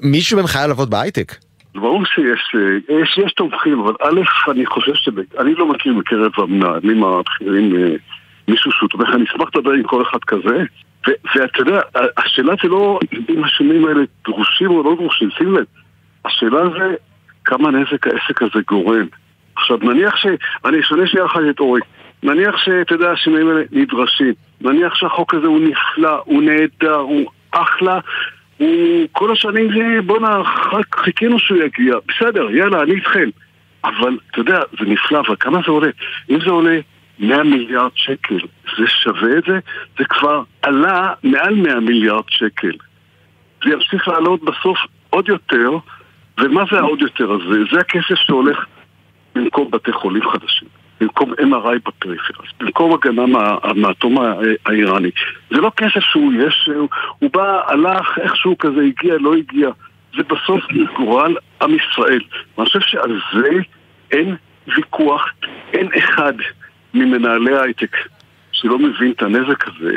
[0.01, 1.35] מישהו מהם חייב לעבוד בהייטק?
[1.75, 2.55] ברור שיש
[2.89, 5.09] יש, יש תומכים, אבל א', אני חושב ש...
[5.39, 7.95] אני לא מכיר מקרב המנהלים הבכירים אה,
[8.47, 10.63] מישהו שהוא תומך, אני אשמח לדבר עם כל אחד כזה.
[11.07, 11.81] ואתה יודע,
[12.17, 15.65] השאלה זה לא אם השינויים האלה דרושים או לא דרושים, שים לב,
[16.25, 16.95] השאלה זה
[17.45, 19.05] כמה נזק העסק הזה גורם.
[19.55, 20.25] עכשיו, נניח ש...
[20.65, 21.81] אני אשנה שנייה אחת את אורי.
[22.23, 24.33] נניח שאתה יודע, השינויים האלה נדרשים.
[24.61, 27.99] נניח שהחוק הזה הוא נפלא, הוא נהדר, הוא אחלה.
[28.57, 30.43] הוא כל השנים זה, בואנה,
[30.95, 31.95] חיכינו שהוא יגיע.
[32.07, 33.29] בסדר, יאללה, אני איתכם.
[33.83, 35.89] אבל, אתה יודע, זה נפלא, אבל כמה זה עולה?
[36.29, 36.79] אם זה עולה
[37.19, 38.39] 100 מיליארד שקל.
[38.77, 39.59] זה שווה את זה?
[39.97, 42.71] זה כבר עלה מעל 100 מיליארד שקל.
[43.63, 44.77] זה ימשיך לעלות בסוף
[45.09, 45.69] עוד יותר,
[46.39, 47.59] ומה זה העוד יותר הזה?
[47.71, 48.65] זה הכסף שהולך
[49.35, 50.67] במקום בתי חולים חדשים,
[51.01, 54.17] במקום MRI בפריפריה, במקום הגנה מה, מהאטום
[54.65, 55.09] האיראני.
[55.49, 56.69] זה לא כסף שהוא יש,
[57.19, 59.69] הוא, בא, הלך, איכשהו כזה הגיע, לא הגיע.
[60.17, 60.63] זה בסוף
[60.97, 62.21] גורל עם ישראל.
[62.57, 63.49] ואני חושב שעל זה
[64.11, 64.35] אין
[64.75, 65.25] ויכוח,
[65.73, 66.33] אין אחד
[66.93, 67.95] ממנהלי ההייטק
[68.51, 69.91] שלא מבין את הנזק הזה.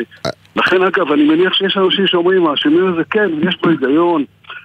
[0.56, 4.24] לכן אגב, אני מניח שיש אנשים שאומרים, השינוי הזה כן, יש פה היגיון,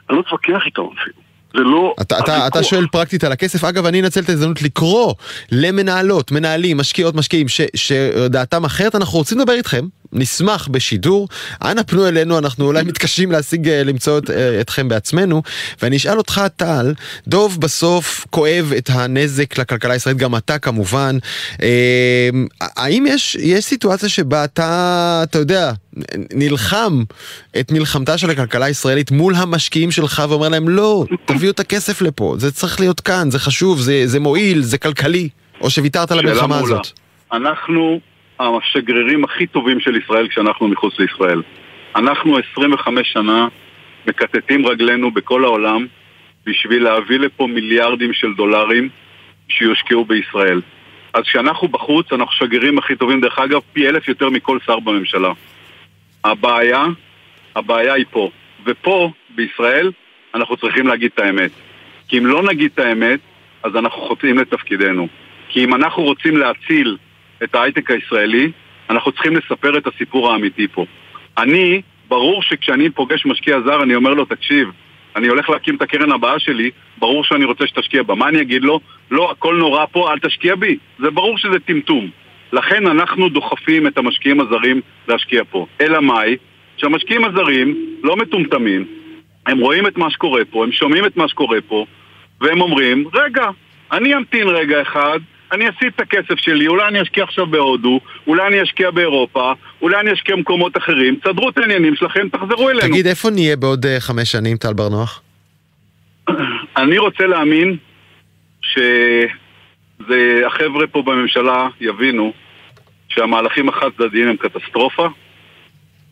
[0.09, 1.27] אני לא אתווכח איתם אפילו.
[1.53, 1.95] זה לא...
[2.01, 5.13] אתה, אתה, אתה שואל פרקטית על הכסף, אגב אני אנצל את ההזדמנות לקרוא
[5.51, 11.27] למנהלות, מנהלים, משקיעות, משקיעים ש, שדעתם אחרת, אנחנו רוצים לדבר איתכם, נשמח בשידור,
[11.61, 15.41] אנא פנו אלינו, אנחנו אולי מתקשים להשיג, אה, למצוא את, אה, אתכם בעצמנו,
[15.81, 16.93] ואני אשאל אותך טל,
[17.27, 21.17] דוב בסוף כואב את הנזק לכלכלה הישראלית, גם אתה כמובן,
[21.61, 22.29] אה,
[22.61, 25.71] האם יש, יש סיטואציה שבה אתה, אתה יודע,
[26.33, 27.03] נלחם
[27.59, 32.35] את מלחמתה של הכלכלה הישראלית מול המשקיעים שלך ואומר להם לא, תביאו את הכסף לפה,
[32.37, 35.29] זה צריך להיות כאן, זה חשוב, זה, זה מועיל, זה כלכלי,
[35.61, 36.87] או שוויתרת על המלחמה הזאת?
[37.33, 37.99] אנחנו
[38.39, 41.41] השגרירים הכי טובים של ישראל כשאנחנו מחוץ לישראל.
[41.95, 43.47] אנחנו 25 שנה
[44.07, 45.85] מקטטים רגלינו בכל העולם
[46.45, 48.89] בשביל להביא לפה מיליארדים של דולרים
[49.49, 50.61] שיושקעו בישראל.
[51.13, 55.31] אז כשאנחנו בחוץ, אנחנו שגרירים הכי טובים, דרך אגב, פי אלף יותר מכל שר בממשלה.
[56.23, 56.85] הבעיה,
[57.55, 58.29] הבעיה היא פה.
[58.65, 59.91] ופה, בישראל,
[60.35, 61.51] אנחנו צריכים להגיד את האמת.
[62.07, 63.19] כי אם לא נגיד את האמת,
[63.63, 65.07] אז אנחנו חוטאים לתפקידנו.
[65.49, 66.97] כי אם אנחנו רוצים להציל
[67.43, 68.51] את ההייטק הישראלי,
[68.89, 70.85] אנחנו צריכים לספר את הסיפור האמיתי פה.
[71.37, 74.69] אני, ברור שכשאני פוגש משקיע זר, אני אומר לו, תקשיב,
[75.15, 78.15] אני הולך להקים את הקרן הבאה שלי, ברור שאני רוצה שתשקיע בה.
[78.15, 78.79] מה אני אגיד לו?
[79.11, 80.77] לא, הכל נורא פה, אל תשקיע בי.
[80.99, 82.09] זה ברור שזה טמטום.
[82.53, 85.65] לכן אנחנו דוחפים את המשקיעים הזרים להשקיע פה.
[85.81, 86.37] אלא מאי?
[86.77, 88.85] שהמשקיעים הזרים לא מטומטמים,
[89.47, 91.85] הם רואים את מה שקורה פה, הם שומעים את מה שקורה פה,
[92.41, 93.49] והם אומרים, רגע,
[93.91, 95.19] אני אמתין רגע אחד,
[95.51, 99.99] אני אסיט את הכסף שלי, אולי אני אשקיע עכשיו בהודו, אולי אני אשקיע באירופה, אולי
[99.99, 102.87] אני אשקיע במקומות אחרים, תסדרו את העניינים שלכם, תחזרו אלינו.
[102.87, 105.21] תגיד, איפה נהיה בעוד אה, חמש שנים, טל בר נוח?
[106.77, 107.77] אני רוצה להאמין
[110.01, 112.33] שהחבר'ה פה בממשלה יבינו
[113.09, 115.07] שהמהלכים החד צדדיים הם קטסטרופה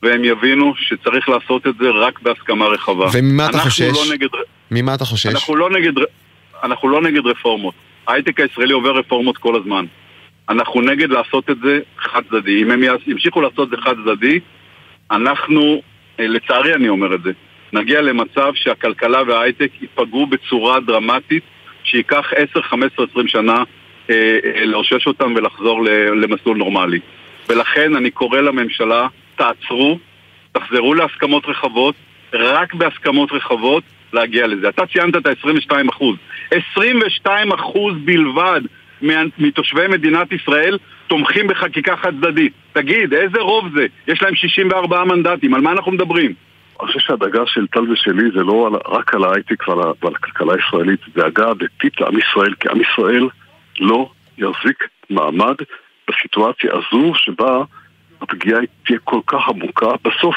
[0.04, 3.08] והם יבינו שצריך לעשות את זה רק בהסכמה רחבה.
[3.14, 3.82] וממה אתה חושש?
[3.82, 4.28] לא נגד,
[4.72, 5.26] ממה אתה חושש?
[5.26, 5.92] אנחנו לא נגד,
[6.64, 7.74] אנחנו לא נגד רפורמות.
[8.08, 9.86] ההייטק הישראלי עובר רפורמות כל הזמן.
[10.50, 12.62] אנחנו נגד לעשות את זה חד צדדי.
[12.62, 14.40] אם הם ימשיכו לעשות את זה חד צדדי,
[15.12, 15.82] אנחנו,
[16.20, 17.32] אה, לצערי אני אומר את זה,
[17.74, 21.44] נגיע למצב שהכלכלה וההייטק ייפגעו בצורה דרמטית,
[21.84, 23.64] שייקח 10, 15, 20 שנה
[24.10, 25.84] אה, אה, לאושש אותם ולחזור
[26.16, 27.00] למסלול נורמלי.
[27.50, 30.00] ולכן אני קורא לממשלה, תעצרו,
[30.52, 31.96] תחזרו להסכמות רחבות,
[32.34, 33.84] רק בהסכמות רחבות
[34.16, 34.70] להגיע לזה.
[34.70, 36.16] אתה ציינת את ה-22 אחוז.
[36.52, 38.62] 22 אחוז בלבד
[39.02, 42.54] מה- מתושבי מדינת ישראל תומכים בחקיקה חד צדדית.
[42.74, 43.86] תגיד, איזה רוב זה?
[44.08, 46.34] יש להם 64 מנדטים, על מה אנחנו מדברים?
[46.80, 50.54] אני חושב שהדאגה של טל ושלי זה לא על, רק על ההייטק ועל, ועל הכלכלה
[50.54, 53.28] הישראלית, זה דאגה אמיתית לעם ישראל, כי עם ישראל
[53.80, 55.56] לא יחזיק מעמד
[56.10, 57.64] בסיטואציה הזו שבה
[58.22, 59.88] הפגיעה תהיה כל כך עמוקה.
[60.06, 60.36] בסוף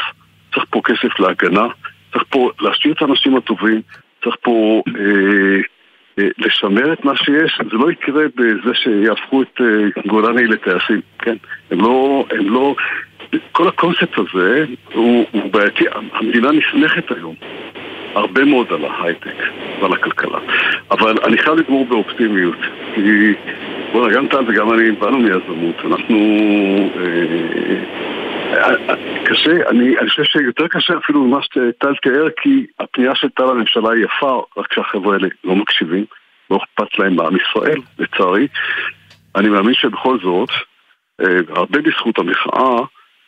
[0.55, 1.67] צריך פה כסף להגנה,
[2.12, 3.81] צריך פה להשאיר את האנשים הטובים,
[4.25, 5.61] צריך פה אה,
[6.18, 11.37] אה, לשמר את מה שיש, זה לא יקרה בזה שיהפכו את אה, גולני לטייסים, כן?
[11.71, 12.75] הם לא, הם לא...
[13.53, 17.35] כל הקונספט הזה הוא, הוא בעייתי, המדינה נסמכת היום
[18.14, 19.42] הרבה מאוד על ההייטק
[19.81, 20.38] ועל הכלכלה.
[20.90, 22.59] אבל אני חייב לגמור באופטימיות,
[22.94, 23.33] כי
[23.92, 26.16] בוא'נה, גם טל וגם אני באנו מיזמות, אנחנו...
[26.97, 28.18] אה,
[29.25, 33.91] קשה, אני, אני חושב שיותר קשה אפילו ממה שטל תיאר, כי הפנייה של טל לממשלה
[33.91, 36.05] היא יפה, רק שהחבר'ה האלה לא מקשיבים,
[36.51, 38.49] לא אכפת להם מעם ישראל, לצערי.
[39.37, 40.49] אני מאמין שבכל זאת,
[41.21, 42.77] אה, הרבה בזכות המחאה,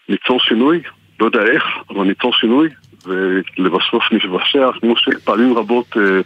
[0.08, 0.82] ניצור שינוי,
[1.20, 2.68] לא יודע איך, אבל ניצור שינוי,
[3.06, 6.20] ולבסוף נשבשע, כמו שפעמים רבות אה,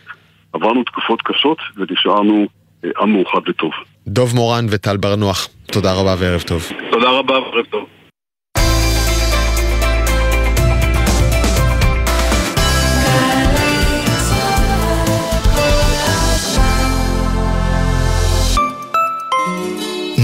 [0.53, 2.47] עברנו תקופות קשות ונשארנו
[2.85, 3.73] אה, עם מאוחד וטוב.
[4.07, 6.63] דוב מורן וטל בר נוח, תודה רבה וערב טוב.
[6.91, 7.89] תודה רבה וערב טוב.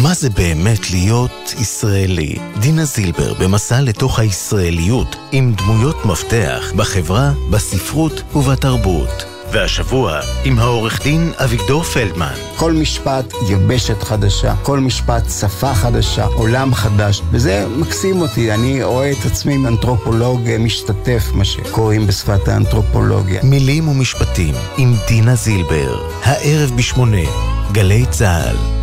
[0.02, 2.36] מה זה באמת להיות ישראלי?
[2.60, 9.24] דינה זילבר במסע לתוך הישראליות עם דמויות מפתח בחברה, בספרות ובתרבות.
[9.52, 12.34] והשבוע עם העורך דין אביגדור פלדמן.
[12.56, 19.10] כל משפט יבשת חדשה, כל משפט שפה חדשה, עולם חדש, וזה מקסים אותי, אני רואה
[19.10, 23.42] את עצמי אנתרופולוג משתתף, מה שקוראים בשפת האנתרופולוגיה.
[23.42, 27.26] מילים ומשפטים עם דינה זילבר, הערב בשמונה,
[27.72, 28.79] גלי צה"ל.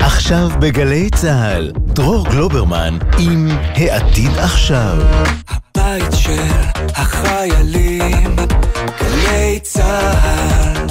[0.00, 4.96] עכשיו בגלי צה"ל, דרור גלוברמן עם העתיד עכשיו.
[5.48, 6.42] הבית של
[6.96, 8.36] החיילים,
[9.00, 10.86] גלי צה"ל.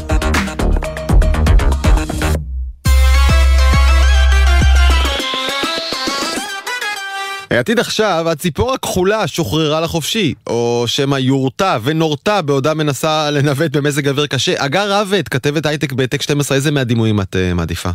[7.51, 14.27] העתיד עכשיו, הציפור הכחולה שוחררה לחופשי, או שמא יורתה ונורתה בעודה מנסה לנווט במזג אוויר
[14.27, 14.63] קשה.
[14.63, 17.89] הגר רבת, כתבת הייטק בטק 12, איזה מהדימויים את uh, מעדיפה?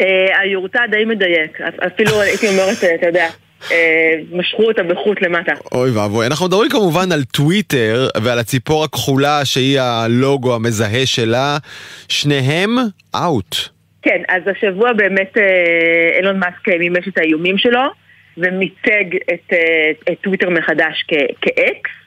[0.00, 3.28] אה, היורתה די מדייק, אפילו הייתי אומרת, אה, אתה יודע,
[3.70, 5.52] אה, משכו אותה בחוט למטה.
[5.72, 11.56] אוי ואבוי, אנחנו מדברים כמובן על טוויטר ועל הציפור הכחולה שהיא הלוגו המזהה שלה,
[12.08, 12.70] שניהם
[13.14, 13.56] אאוט.
[14.02, 15.36] כן, אז השבוע באמת
[16.18, 17.82] אילון מאסק מימש את האיומים שלו
[18.36, 19.04] ומיתג
[19.34, 19.52] את,
[20.12, 21.04] את טוויטר מחדש
[21.40, 22.03] כאקס.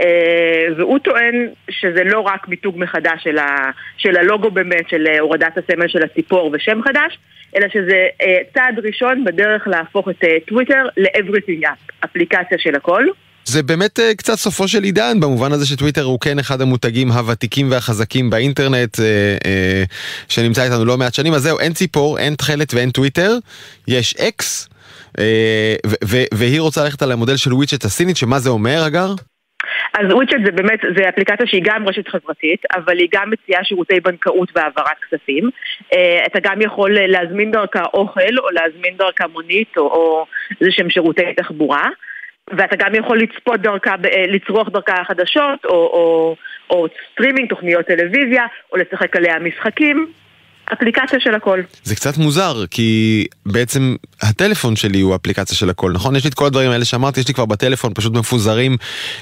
[0.00, 5.20] אה, והוא טוען שזה לא רק מיתוג מחדש של, ה, של הלוגו באמת, של אה,
[5.20, 7.18] הורדת הסמל של הציפור ושם חדש,
[7.56, 13.04] אלא שזה אה, צעד ראשון בדרך להפוך את אה, טוויטר ל-Everything App, אפליקציה של הכל.
[13.44, 18.30] זה באמת קצת סופו של עידן, במובן הזה שטוויטר הוא כן אחד המותגים הוותיקים והחזקים
[18.30, 22.90] באינטרנט, uh, uh, שנמצא איתנו לא מעט שנים, אז זהו, אין ציפור, אין תכלת ואין
[22.90, 23.38] טוויטר,
[23.88, 24.68] יש אקס,
[25.16, 25.20] uh,
[26.34, 29.14] והיא רוצה ללכת על המודל של וויצ'ט הסינית, שמה זה אומר, אגר?
[29.94, 34.00] אז וויצ'ט זה באמת, זה אפליקציה שהיא גם רשת חברתית, אבל היא גם מציעה שירותי
[34.00, 35.50] בנקאות והעברת כספים.
[35.92, 40.26] אה, אתה גם יכול להזמין דרכה אוכל, או להזמין דרכה מונית, או, או
[40.60, 41.88] איזה שהם שירותי תחבורה.
[42.50, 46.36] ואתה גם יכול לצפות דרכה, אה, לצרוך דרכה חדשות, או, או,
[46.70, 50.06] או סטרימינג, תוכניות טלוויזיה, או לשחק עליה משחקים.
[50.72, 51.60] אפליקציה של הכל.
[51.84, 56.16] זה קצת מוזר, כי בעצם הטלפון שלי הוא אפליקציה של הכל, נכון?
[56.16, 58.76] יש לי את כל הדברים האלה שאמרתי, יש לי כבר בטלפון פשוט מפוזרים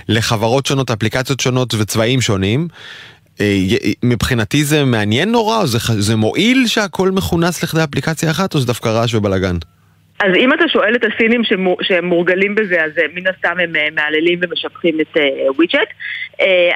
[0.09, 2.69] לחברות שונות, אפליקציות שונות וצבעים שונים.
[4.03, 8.67] מבחינתי זה מעניין נורא, או זה, זה מועיל שהכל מכונס לכדי אפליקציה אחת, או זה
[8.67, 9.57] דווקא רעש ובלאגן?
[10.21, 11.43] אז אם אתה שואל את הסינים
[11.83, 15.17] שהם מורגלים בזה, אז מן הסתם הם מהללים ומשבחים את
[15.57, 15.89] וויצ'ט,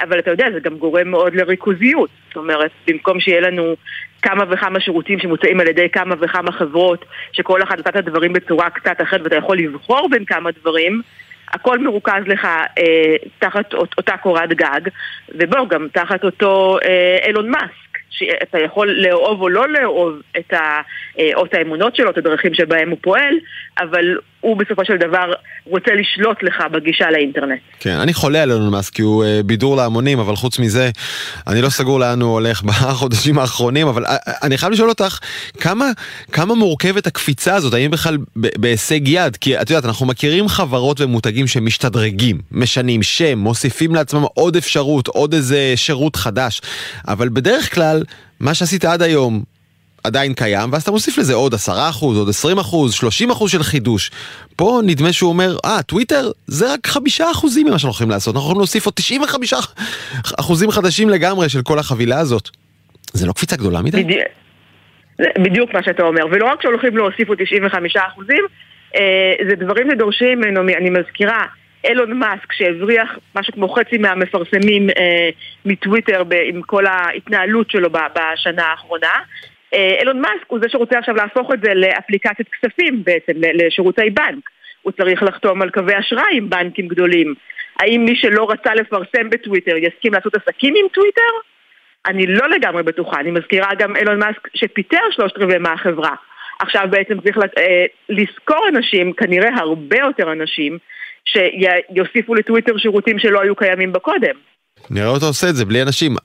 [0.09, 2.11] אבל אתה יודע, זה גם גורם מאוד לריכוזיות.
[2.29, 3.75] זאת אומרת, במקום שיהיה לנו
[4.23, 8.71] כמה וכמה שירותים שמוצאים על ידי כמה וכמה חברות, שכל אחת עושה את הדברים בצורה
[8.71, 11.03] קצת אחרת ואתה יכול לבחור בין כמה דברים,
[11.49, 12.45] הכל מרוכז לך
[12.79, 14.81] אה, תחת אותה קורת גג,
[15.29, 17.91] ובואו, גם תחת אותו אה, אילון מאסק.
[18.11, 20.81] שאתה יכול לאהוב או לא לאהוב את ה,
[21.35, 23.35] או את האמונות שלו, את הדרכים שבהם הוא פועל,
[23.79, 25.33] אבל הוא בסופו של דבר
[25.67, 27.61] רוצה לשלוט לך בגישה לאינטרנט.
[27.81, 30.91] כן, אני חולה על אילון מאסק כי הוא אה, בידור להמונים, אבל חוץ מזה,
[31.47, 35.19] אני לא סגור לאן הוא הולך בחודשים האחרונים, אבל אה, אני חייב לשאול אותך,
[35.61, 35.87] כמה,
[36.33, 39.37] כמה מורכבת הקפיצה הזאת, האם בכלל בהישג יד?
[39.37, 45.35] כי את יודעת, אנחנו מכירים חברות ומותגים שמשתדרגים, משנים שם, מוסיפים לעצמם עוד אפשרות, עוד
[45.35, 46.61] איזה שירות חדש,
[47.09, 48.03] אבל בדרך כלל,
[48.41, 49.43] מה שעשית עד היום,
[50.05, 51.59] עדיין קיים, ואז אתה מוסיף לזה עוד 10%,
[52.03, 52.33] עוד 20%,
[53.43, 54.11] 30% של חידוש.
[54.57, 58.61] פה נדמה שהוא אומר, אה, טוויטר זה רק 5% ממה שאנחנו יכולים לעשות, אנחנו יכולים
[58.61, 62.49] להוסיף עוד 95% חדשים לגמרי של כל החבילה הזאת.
[63.13, 64.05] זה לא קפיצה גדולה מדי?
[64.05, 64.23] בדיוק,
[65.39, 68.99] בדיוק מה שאתה אומר, ולא רק שהולכים להוסיף עוד 95%,
[69.49, 71.47] זה דברים שדורשים ממנו, אני מזכירה,
[71.85, 75.29] אילון מאסק שהבריח משהו כמו חצי מהמפרסמים אה,
[75.65, 79.13] מטוויטר ב, עם כל ההתנהלות שלו בשנה האחרונה.
[79.73, 84.51] אילון מאסק הוא זה שרוצה עכשיו להפוך את זה לאפליקציית כספים בעצם, לשירותי בנק.
[84.83, 87.35] הוא צריך לחתום על קווי אשראי עם בנקים גדולים.
[87.81, 91.33] האם מי שלא רצה לפרסם בטוויטר יסכים לעשות עסקים עם טוויטר?
[92.07, 93.21] אני לא לגמרי בטוחה.
[93.21, 96.15] אני מזכירה גם אילון מאסק שפיטר שלושת רבעי מהחברה.
[96.61, 97.39] עכשיו בעצם צריך
[98.09, 100.79] לזכור אנשים, כנראה הרבה יותר אנשים,
[101.25, 104.35] שיוסיפו לטוויטר שירותים שלא היו קיימים בקודם.
[104.91, 106.17] נראה אותו עושה את זה בלי אנשים.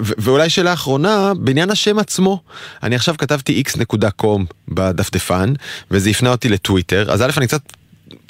[0.00, 2.42] ואולי שאלה אחרונה, בעניין השם עצמו.
[2.82, 5.52] אני עכשיו כתבתי x.com בדפדפן,
[5.90, 7.60] וזה הפנה אותי לטוויטר, אז א' אני קצת...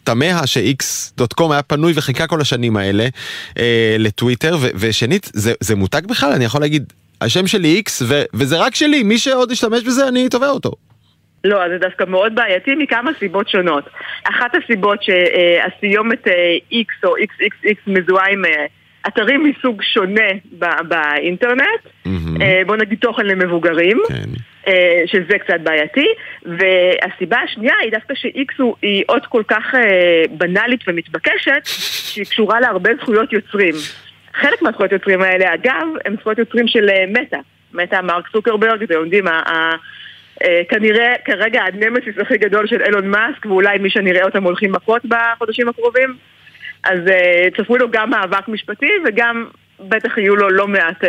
[0.04, 3.06] תמה ש-x.com היה פנוי וחיכה כל השנים האלה
[3.58, 6.32] אה, לטוויטר, ו- ושנית, זה, זה מותג בכלל?
[6.32, 10.28] אני יכול להגיד, השם שלי x, ו- וזה רק שלי, מי שעוד ישתמש בזה, אני
[10.28, 10.72] תובע אותו.
[11.44, 13.84] לא, זה דווקא מאוד בעייתי מכמה סיבות שונות.
[14.24, 16.26] אחת הסיבות שהסיומת
[16.72, 18.42] X או XXX מזוהה עם
[19.08, 20.28] אתרים מסוג שונה
[20.82, 22.08] באינטרנט, mm-hmm.
[22.66, 24.70] בוא נגיד תוכן למבוגרים, כן.
[25.06, 26.06] שזה קצת בעייתי,
[26.42, 29.74] והסיבה השנייה היא דווקא ש-X היא אות כל כך
[30.30, 33.74] בנאלית ומתבקשת, שהיא קשורה להרבה זכויות יוצרים.
[34.34, 37.38] חלק מהזכויות יוצרים האלה, אגב, הן זכויות יוצרים של מטא.
[37.74, 39.24] מטא, מרק צוקרברג, אתם יודעים,
[40.68, 45.68] כנראה כרגע הנמסיס הכי גדול של אילון מאסק, ואולי מי שנראה אותם הולכים מכות בחודשים
[45.68, 46.16] הקרובים.
[46.84, 49.46] אז uh, צפוי לו גם מאבק משפטי וגם
[49.80, 51.06] בטח יהיו לו לא מעט uh,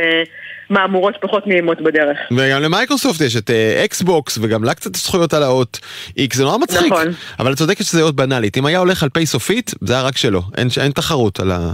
[0.70, 2.18] מהמורות פחות נעימות בדרך.
[2.32, 3.50] וגם למייקרוסופט יש את
[3.86, 5.80] אקסבוקס uh, וגם לה קצת זכויות על האות
[6.20, 6.92] X, זה נורא מצחיק.
[6.92, 7.08] נכון.
[7.40, 8.58] אבל את צודקת שזה אות בנאלית.
[8.58, 10.42] אם היה הולך על פי סופית, זה היה רק שלו.
[10.58, 11.72] אין, אין תחרות על ה...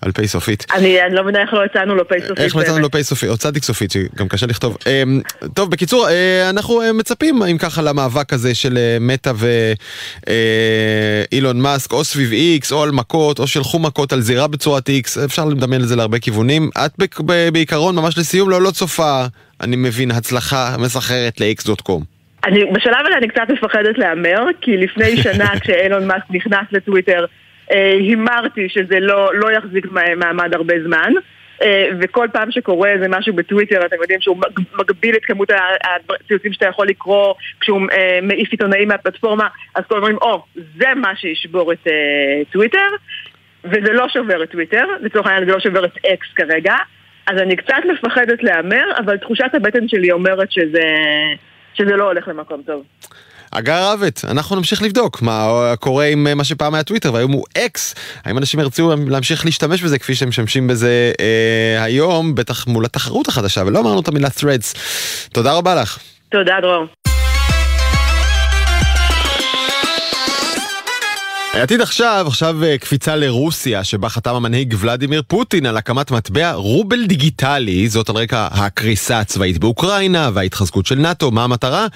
[0.00, 0.66] על פי סופית.
[0.74, 2.38] אני, אני לא מבינה איך לא הצענו לו פי סופית.
[2.38, 4.76] איך לא הצענו לו פי סופית, או צדיק סופית, שגם קשה לכתוב.
[5.54, 6.06] טוב, בקיצור,
[6.50, 9.32] אנחנו מצפים, אם ככה, למאבק הזה של מטא
[11.30, 15.18] ואילון מאסק, או סביב איקס, או על מכות, או שלחו מכות על זירה בצורת איקס,
[15.18, 16.70] אפשר לדמיין את זה להרבה כיוונים.
[16.86, 16.92] את
[17.52, 19.24] בעיקרון, ממש לסיום, לא, לא צופה,
[19.60, 22.02] אני מבין, הצלחה מסחררת ל-x.com.
[22.44, 27.24] אני, בשלב הזה אני קצת מפחדת להמר, כי לפני שנה כשאילון מאסק נכנס לטוויטר,
[27.70, 31.12] הימרתי שזה לא, לא יחזיק מעמד הרבה זמן.
[32.00, 34.36] וכל פעם שקורה איזה משהו בטוויטר, אתם יודעים שהוא
[34.78, 35.50] מגביל את כמות
[36.24, 37.80] הציוצים שאתה יכול לקרוא כשהוא
[38.22, 40.42] מעיף עיתונאים מהפלטפורמה, אז הזמן אומרים, או,
[40.78, 41.86] זה מה שישבור את
[42.50, 42.88] טוויטר,
[43.64, 46.74] וזה לא שובר את טוויטר, לצורך העניין זה לא שובר את אקס כרגע,
[47.26, 50.84] אז אני קצת מפחדת להמר, אבל תחושת הבטן שלי אומרת שזה,
[51.74, 52.84] שזה לא הולך למקום טוב.
[53.52, 57.94] הגר רבת, אנחנו נמשיך לבדוק מה קורה עם מה שפעם היה טוויטר והיום הוא אקס.
[58.24, 63.28] האם אנשים ירצו להמשיך להשתמש בזה כפי שהם משתמשים בזה אה, היום, בטח מול התחרות
[63.28, 64.78] החדשה, ולא אמרנו את המילה threads.
[65.32, 65.98] תודה רבה לך.
[66.30, 67.07] תודה דרור.
[71.62, 77.88] עתיד עכשיו, עכשיו קפיצה לרוסיה, שבה חתם המנהיג ולדימיר פוטין על הקמת מטבע רובל דיגיטלי,
[77.88, 81.30] זאת על רקע הקריסה הצבאית באוקראינה וההתחזקות של נאט"ו.
[81.30, 81.86] מה המטרה?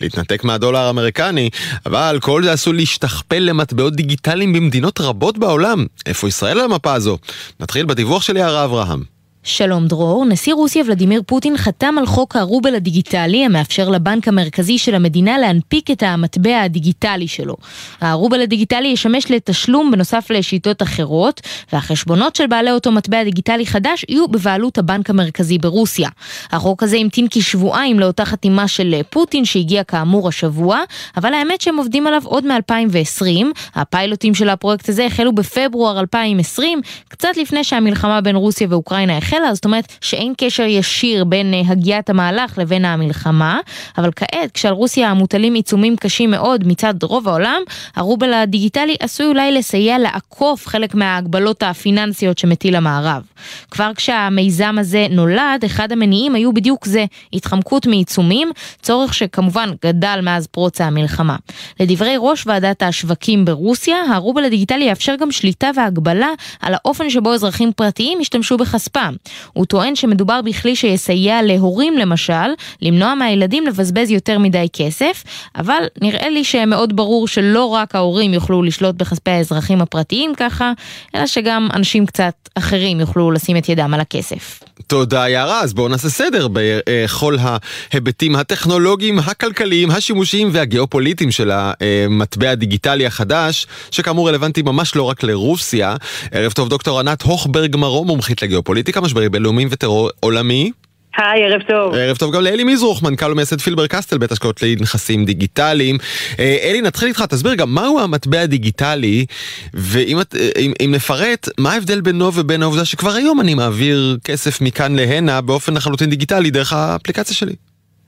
[0.00, 1.50] להתנתק מהדולר האמריקני,
[1.86, 5.86] אבל כל זה עשוי להשתכפל למטבעות דיגיטליים במדינות רבות בעולם.
[6.06, 7.18] איפה ישראל על המפה הזו?
[7.60, 9.17] נתחיל בדיווח של יערה אברהם.
[9.48, 14.94] שלום דרור, נשיא רוסיה ולדימיר פוטין חתם על חוק הרובל הדיגיטלי המאפשר לבנק המרכזי של
[14.94, 17.56] המדינה להנפיק את המטבע הדיגיטלי שלו.
[18.00, 21.40] הרובל הדיגיטלי ישמש לתשלום בנוסף לשיטות אחרות,
[21.72, 26.08] והחשבונות של בעלי אותו מטבע דיגיטלי חדש יהיו בבעלות הבנק המרכזי ברוסיה.
[26.50, 30.80] החוק הזה המתין כשבועיים לאותה חתימה של פוטין שהגיעה כאמור השבוע,
[31.16, 33.46] אבל האמת שהם עובדים עליו עוד מ-2020.
[33.74, 39.64] הפיילוטים של הפרויקט הזה החלו בפברואר 2020, קצת לפני שהמלחמה בין רוסיה ואוקראינה החלה, זאת
[39.64, 43.60] אומרת שאין קשר ישיר בין אה, הגיית המהלך לבין המלחמה,
[43.98, 47.62] אבל כעת כשעל רוסיה מוטלים עיצומים קשים מאוד מצד רוב העולם,
[47.96, 53.22] הרובל הדיגיטלי עשוי אולי לסייע לעקוף חלק מההגבלות הפיננסיות שמטיל המערב.
[53.70, 58.50] כבר כשהמיזם הזה נולד, אחד המניעים היו בדיוק זה, התחמקות מעיצומים,
[58.82, 61.36] צורך שכמובן גדל מאז פרוץ המלחמה.
[61.80, 66.28] לדברי ראש ועדת השווקים ברוסיה, הרובל הדיגיטלי יאפשר גם שליטה והגבלה
[66.60, 69.14] על האופן שבו אזרחים פרטיים ישתמשו בכספם.
[69.52, 72.48] הוא טוען שמדובר בכלי שיסייע להורים למשל,
[72.82, 75.24] למנוע מהילדים לבזבז יותר מדי כסף,
[75.56, 80.72] אבל נראה לי שמאוד ברור שלא רק ההורים יוכלו לשלוט בכספי האזרחים הפרטיים ככה,
[81.14, 84.60] אלא שגם אנשים קצת אחרים יוכלו לשים את ידם על הכסף.
[84.86, 93.06] תודה יערה, אז בואו נעשה סדר בכל ההיבטים הטכנולוגיים, הכלכליים, השימושיים והגיאופוליטיים של המטבע הדיגיטלי
[93.06, 95.96] החדש, שכאמור רלוונטי ממש לא רק לרוסיה.
[96.32, 100.70] ערב טוב דוקטור ענת הוכברג מרום, מומחית לגיאופוליטיקה, משברים בינלאומיים וטרור עולמי.
[101.16, 101.94] היי, ערב טוב.
[101.94, 105.96] ערב טוב גם לאלי מזרוך, מנכ"ל ומייסד פילבר קסטל, בית השקעות לנכסים דיגיטליים.
[106.38, 109.26] אה, אלי, נתחיל איתך, תסביר גם מהו המטבע הדיגיטלי,
[109.74, 114.16] ואם את, אה, אם, אם נפרט, מה ההבדל בינו ובין העובדה שכבר היום אני מעביר
[114.24, 117.54] כסף מכאן להנה באופן לחלוטין דיגיטלי דרך האפליקציה שלי.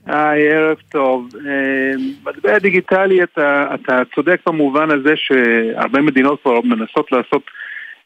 [0.05, 1.29] היי, ערב טוב.
[1.35, 7.41] אה, מטבע דיגיטלי, אתה, אתה צודק במובן הזה שהרבה מדינות כבר מנסות לעשות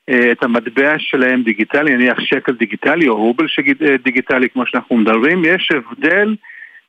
[0.09, 3.45] את המטבע שלהם דיגיטלי, נניח שקל דיגיטלי או רובל
[3.81, 6.35] אה, דיגיטלי כמו שאנחנו מדברים, יש הבדל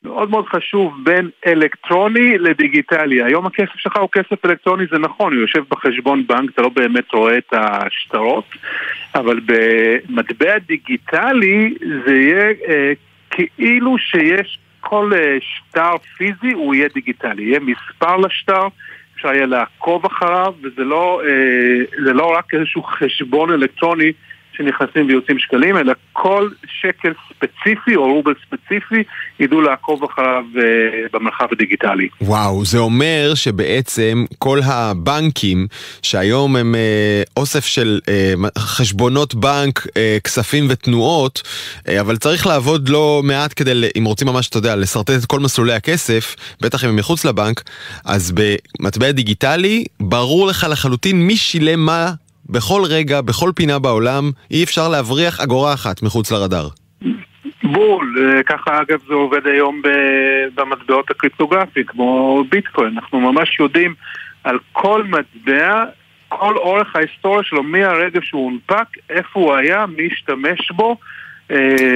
[0.03, 3.23] מאוד מאוד חשוב בין אלקטרוני לדיגיטלי.
[3.23, 7.13] היום הכסף שלך הוא כסף אלקטרוני, זה נכון, הוא יושב בחשבון בנק, אתה לא באמת
[7.13, 8.45] רואה את השטרות,
[9.15, 11.73] אבל במטבע דיגיטלי
[12.05, 12.91] זה יהיה אה,
[13.31, 18.67] כאילו שיש כל אה, שטר פיזי, הוא יהיה דיגיטלי, יהיה מספר לשטר.
[19.17, 24.11] אפשר יהיה לעקוב אחריו, וזה לא, אה, לא רק איזשהו חשבון אלקטרוני
[24.57, 26.49] שנכנסים ויוצאים שקלים, אלא כל
[26.81, 29.03] שקל ספציפי או רובל ספציפי
[29.39, 30.59] ידעו לעקוב אחריו uh,
[31.13, 32.07] במרחב הדיגיטלי.
[32.21, 35.67] וואו, זה אומר שבעצם כל הבנקים,
[36.01, 39.87] שהיום הם uh, אוסף של uh, חשבונות בנק,
[40.23, 41.41] כספים ותנועות,
[42.01, 45.73] אבל צריך לעבוד לא מעט כדי, אם רוצים ממש, אתה יודע, לשרטט את כל מסלולי
[45.73, 47.63] הכסף, בטח אם הם מחוץ לבנק,
[48.05, 48.33] אז
[48.79, 52.11] במטבע דיגיטלי, ברור לך לחלוטין מי שילם מה
[52.49, 56.67] בכל רגע, בכל פינה בעולם, אי אפשר להבריח אגורה אחת מחוץ לרדאר.
[57.63, 59.81] בול, אה, ככה אגב זה עובד היום
[60.55, 63.93] במטבעות הקריפטוגרפיים, כמו ביטקוין, אנחנו ממש יודעים
[64.43, 65.85] על כל מטבע,
[66.27, 70.97] כל אורך ההיסטוריה שלו, מהרגע שהוא הונפק, איפה הוא היה, מי השתמש בו,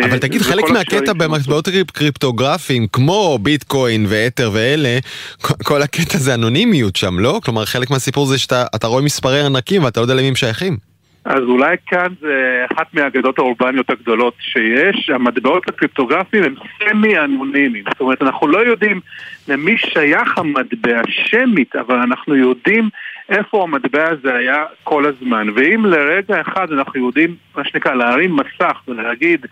[0.04, 4.98] אבל תגיד, חלק מהקטע במטבעות קריפטוגרפיים, כמו ביטקוין ואתר ואלה,
[5.42, 7.40] כל הקטע זה אנונימיות שם, לא?
[7.46, 10.78] כלומר, חלק מהסיפור זה שאתה רואה מספרי ענקים ואתה לא יודע למי הם שייכים.
[11.26, 18.02] אז אולי כאן זה אחת מהאגדות האורבניות הגדולות שיש, המטבעות הקריפטוגרפיים הם סמי אנונימיים, זאת
[18.02, 19.00] אומרת אנחנו לא יודעים
[19.48, 22.90] למי שייך המטבע שמית, אבל אנחנו יודעים
[23.32, 28.82] איפה המטבע הזה היה כל הזמן, ואם לרגע אחד אנחנו יודעים, מה שנקרא, להרים מסך
[28.88, 29.46] ולהגיד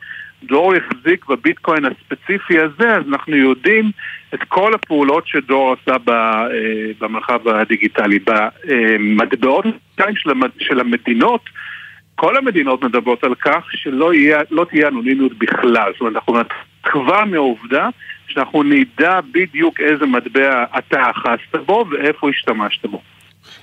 [0.43, 3.91] דרור החזיק בביטקוין הספציפי הזה, אז אנחנו יודעים
[4.33, 6.47] את כל הפעולות שדרור עשה אה,
[6.99, 8.19] במרחב הדיגיטלי.
[8.25, 9.65] במטבעות
[10.59, 11.41] של המדינות,
[12.15, 15.91] כל המדינות מדברות על כך שלא יהיה, לא תהיה אנונימיות בכלל.
[15.91, 16.33] זאת אומרת, אנחנו
[16.83, 17.89] כבר מהעובדה
[18.27, 23.01] שאנחנו נדע בדיוק איזה מטבע אתה אחזת בו ואיפה השתמשת בו.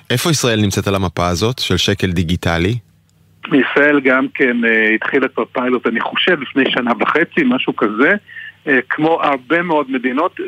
[0.09, 2.75] איפה ישראל נמצאת על המפה הזאת של שקל דיגיטלי?
[3.53, 8.11] ישראל גם כן uh, התחילה כבר פיילוט, אני חושב, לפני שנה וחצי, משהו כזה.
[8.65, 10.39] Uh, כמו הרבה מאוד מדינות,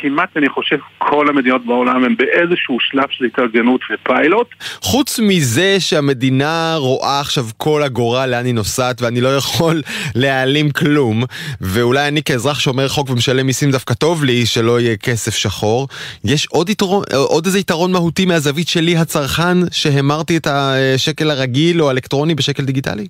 [0.00, 4.46] כמעט, אני חושב, כל המדינות בעולם הן באיזשהו שלב של התארגנות ופיילוט.
[4.82, 9.82] חוץ מזה שהמדינה רואה עכשיו כל אגורה לאן היא נוסעת ואני לא יכול
[10.14, 11.22] להעלים כלום,
[11.60, 15.88] ואולי אני כאזרח שומר חוק ומשלם מיסים דווקא טוב לי שלא יהיה כסף שחור,
[16.24, 21.88] יש עוד, יתרון, עוד איזה יתרון מהותי מהזווית שלי הצרכן שהמרתי את השקל הרגיל או
[21.88, 23.06] האלקטרוני בשקל דיגיטלי?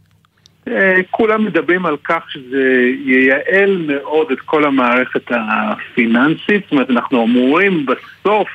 [0.71, 7.25] אה, כולם מדברים על כך שזה ייעל מאוד את כל המערכת הפיננסית, זאת אומרת אנחנו
[7.25, 8.49] אמורים בסוף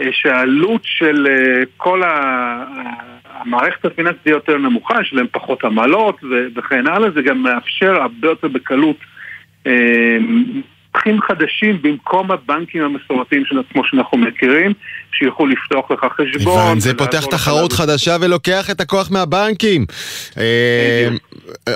[0.00, 2.02] אה, שהעלות של אה, כל
[3.24, 6.16] המערכת הפיננסית תהיה יותר נמוכה, יש להם פחות עמלות
[6.54, 8.96] וכן הלאה, זה גם מאפשר הרבה יותר בקלות
[10.92, 14.72] פתחים חדשים במקום הבנקים המסורתיים של עצמו שאנחנו מכירים,
[15.12, 16.80] שיוכלו לפתוח לך חשבון.
[16.80, 19.86] זה פותח תחרות חדשה ולוקח את הכוח מהבנקים.
[20.38, 21.08] אה,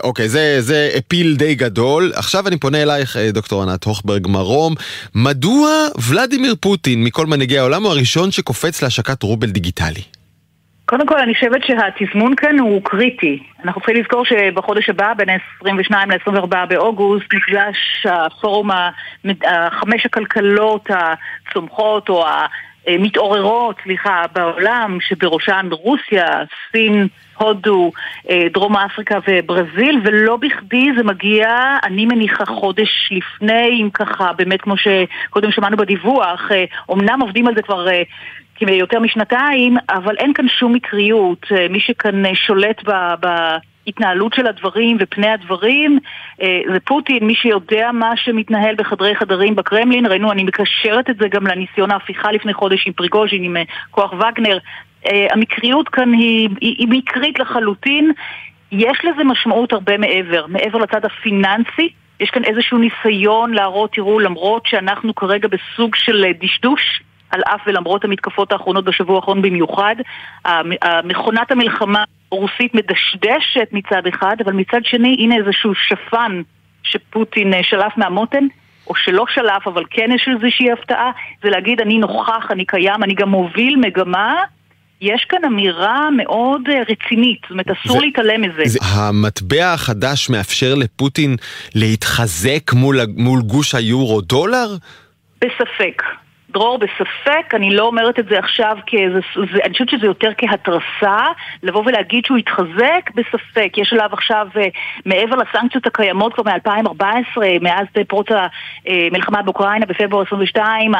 [0.03, 2.12] אוקיי, זה, זה אפיל די גדול.
[2.15, 4.75] עכשיו אני פונה אלייך, אה, דוקטור ענת הוכברג מרום.
[5.15, 5.71] מדוע
[6.09, 10.03] ולדימיר פוטין, מכל מנהיגי העולם, הוא הראשון שקופץ להשקת רובל דיגיטלי?
[10.97, 13.43] קוני כל אני חושבת שהתזמון כאן הוא קריטי.
[13.65, 18.71] אנחנו צריכים לזכור שבחודש הבא, בין ה-22 ל-24 באוגוסט, נפגש הפורום,
[19.71, 22.25] חמש הכלכלות הצומחות או
[22.87, 26.27] המתעוררות, סליחה, בעולם, שבראשן רוסיה,
[26.73, 27.93] סין, הודו,
[28.31, 31.49] אה, דרום אפריקה וברזיל, ולא בכדי זה מגיע,
[31.83, 36.51] אני מניחה, חודש לפני, אם ככה, באמת כמו שקודם שמענו בדיווח,
[36.89, 38.03] אומנם אה, עובדים על זה כבר אה,
[38.61, 41.47] יותר משנתיים, אבל אין כאן שום מקריות.
[41.53, 42.91] אה, מי שכאן אה, שולט ב...
[43.87, 45.99] בהתנהלות של הדברים ופני הדברים
[46.43, 51.29] אה, זה פוטין, מי שיודע מה שמתנהל בחדרי חדרים בקרמלין, ראינו, אני מקשרת את זה
[51.29, 53.57] גם לניסיון ההפיכה לפני חודש עם פריגוז'ין, עם
[53.91, 54.59] כוח וגנר.
[55.31, 58.13] המקריות כאן היא, היא מקרית לחלוטין,
[58.73, 61.89] יש לזה משמעות הרבה מעבר, מעבר לצד הפיננסי.
[62.21, 67.03] יש כאן איזשהו ניסיון להראות, תראו, למרות שאנחנו כרגע בסוג של דשדוש,
[67.35, 69.97] על אף ולמרות המתקפות האחרונות בשבוע האחרון במיוחד.
[71.05, 76.43] מכונת המלחמה הרוסית מדשדשת מצד אחד, אבל מצד שני, הנה איזשהו שפן
[76.82, 78.47] שפוטין אה, שלף מהמותן.
[78.87, 81.11] או שלא שלף, אבל כן יש איזושהי הפתעה,
[81.43, 84.35] זה להגיד אני נוכח, אני קיים, אני גם מוביל מגמה
[85.01, 88.62] יש כאן אמירה מאוד אה, רצינית, זאת אומרת, אסור להתעלם מזה.
[88.64, 91.37] זה, המטבע החדש מאפשר לפוטין
[91.74, 94.66] להתחזק מול, מול גוש היורו-דולר?
[95.41, 96.03] בספק.
[96.55, 101.27] דרור בספק, אני לא אומרת את זה עכשיו כאיזה, זה, אני חושבת שזה יותר כהתרסה,
[101.63, 103.73] לבוא ולהגיד שהוא יתחזק, בספק.
[103.77, 104.67] יש עליו עכשיו, אה,
[105.07, 108.27] מעבר לסנקציות הקיימות כבר מ-2014, מאז פרוץ
[108.87, 110.93] המלחמה באוקראינה בפברואר 22,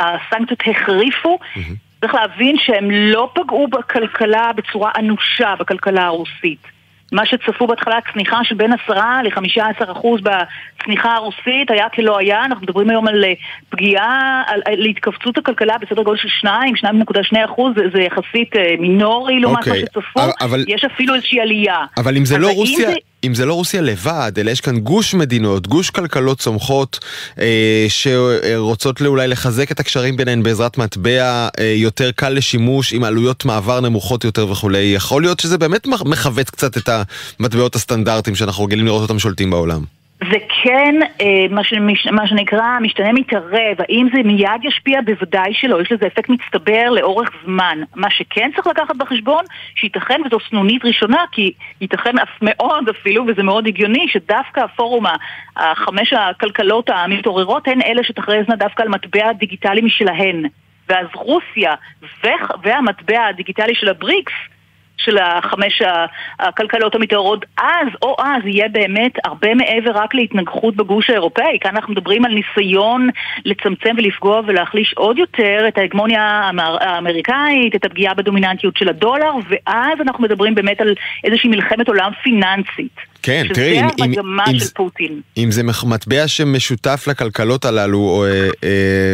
[0.00, 1.38] הסנקציות החריפו.
[1.42, 1.60] Mm-hmm.
[2.00, 6.77] צריך להבין שהם לא פגעו בכלכלה בצורה אנושה, בכלכלה הרוסית.
[7.12, 12.62] מה שצפו בהתחלה צניחה של בין 10 ל-15 אחוז בצניחה הרוסית היה כלא היה, אנחנו
[12.62, 13.32] מדברים היום על אה,
[13.68, 18.74] פגיעה, על, על התכווצות הכלכלה בסדר גודל של 2, 2.2 אחוז, זה, זה יחסית אה,
[18.78, 21.84] מינורי לעומת okay, מה אוקיי, שצפו, אבל, יש אפילו איזושהי עלייה.
[21.96, 22.88] אבל אם זה לא רוסיה...
[22.88, 22.94] זה...
[23.24, 26.98] אם זה לא רוסיה לבד, אלא יש כאן גוש מדינות, גוש כלכלות צומחות
[27.40, 33.44] אה, שרוצות אולי לחזק את הקשרים ביניהן בעזרת מטבע אה, יותר קל לשימוש עם עלויות
[33.44, 36.88] מעבר נמוכות יותר וכולי, יכול להיות שזה באמת מכווץ קצת את
[37.40, 39.97] המטבעות הסטנדרטיים שאנחנו רגילים לראות אותם שולטים בעולם.
[40.20, 41.72] זה כן, אה, מה, ש,
[42.12, 43.76] מה שנקרא, משתנה מתערב.
[43.78, 45.00] האם זה מיד ישפיע?
[45.00, 45.82] בוודאי שלא.
[45.82, 47.78] יש לזה אפקט מצטבר לאורך זמן.
[47.94, 49.44] מה שכן צריך לקחת בחשבון,
[49.74, 55.04] שייתכן וזו סנונית ראשונה, כי ייתכן אף מאוד אפילו, וזה מאוד הגיוני, שדווקא הפורום,
[55.56, 60.44] החמש הכלכלות המתעוררות, הן אלה שתכרזנה דווקא על מטבע דיגיטלי משלהן.
[60.88, 61.74] ואז רוסיה
[62.62, 64.32] והמטבע הדיגיטלי של הבריקס
[64.98, 65.82] של החמש
[66.38, 71.58] הכלכלות המתעוררות אז או אז יהיה באמת הרבה מעבר רק להתנגחות בגוש האירופאי.
[71.60, 73.08] כאן אנחנו מדברים על ניסיון
[73.44, 80.24] לצמצם ולפגוע ולהחליש עוד יותר את ההגמוניה האמריקאית, את הפגיעה בדומיננטיות של הדולר, ואז אנחנו
[80.24, 80.94] מדברים באמת על
[81.24, 83.07] איזושהי מלחמת עולם פיננסית.
[83.22, 85.20] כן, תראי, שזה המגמה אם, של אם, פוטין.
[85.36, 89.12] אם זה מטבע שמשותף לכלכלות הללו, או, אה, אה,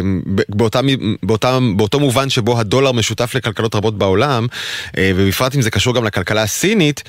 [0.49, 0.79] באותה,
[1.23, 4.47] באותה, באותו מובן שבו הדולר משותף לכלכלות רבות בעולם,
[4.97, 7.03] אה, ובפרט אם זה קשור גם לכלכלה הסינית,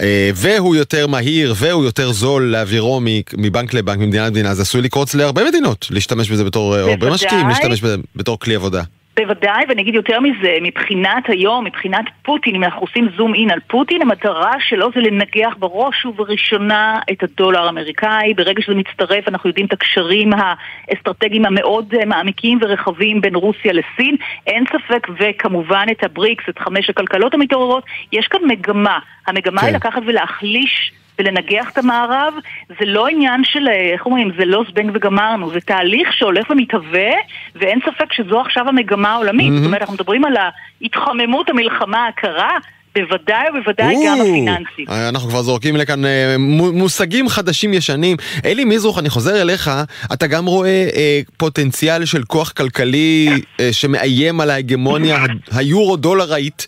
[0.00, 3.00] אה, והוא יותר מהיר והוא יותר זול להעבירו
[3.36, 7.48] מבנק לבנק, ממדינה למדינה, זה עשוי לקרוץ להרבה מדינות להשתמש בזה בתור, או הרבה משקיעים
[7.48, 8.82] להשתמש בזה בתור כלי עבודה.
[9.16, 13.60] בוודאי, ואני אגיד יותר מזה, מבחינת היום, מבחינת פוטין, אם אנחנו עושים זום אין על
[13.66, 18.34] פוטין, המטרה שלו זה לנגח בראש ובראשונה את הדולר האמריקאי.
[18.34, 24.16] ברגע שזה מצטרף, אנחנו יודעים את הקשרים האסטרטגיים המאוד אה, מעמיקים ורחבים בין רוסיה לסין.
[24.46, 28.98] אין ספק, וכמובן את הבריקס, את חמש הכלכלות המתעוררות, יש כאן מגמה.
[29.26, 29.66] המגמה כן.
[29.66, 32.34] היא לקחת ולהחליש ולנגח את המערב,
[32.68, 37.10] זה לא עניין של, אה, איך אומרים, זה לא זבנג וגמרנו, זה תהליך שהולך ומתהווה,
[37.54, 39.52] ואין ספק שזו עכשיו המגמה העולמית.
[39.52, 39.56] Mm-hmm.
[39.56, 42.58] זאת אומרת, אנחנו מדברים על ההתחממות המלחמה הקרה,
[42.94, 44.84] בוודאי ובוודאי גם הפיננסי.
[44.90, 46.36] אה, אנחנו כבר זורקים לכאן אה,
[46.72, 48.16] מושגים חדשים ישנים.
[48.44, 49.70] אלי מזרוך, אני חוזר אליך,
[50.12, 53.28] אתה גם רואה אה, פוטנציאל של כוח כלכלי
[53.60, 55.24] אה, שמאיים על ההגמוניה
[55.56, 56.66] היורו-דולרית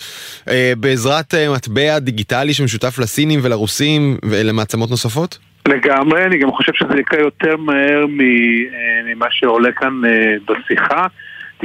[0.48, 5.38] אה, בעזרת אה, מטבע דיגיטלי שמשותף לסינים ולרוסים ולמעצמות נוספות?
[5.68, 8.06] לגמרי, אני גם חושב שזה יקרה יותר מהר
[9.04, 10.00] ממה שעולה כאן
[10.48, 11.06] בשיחה.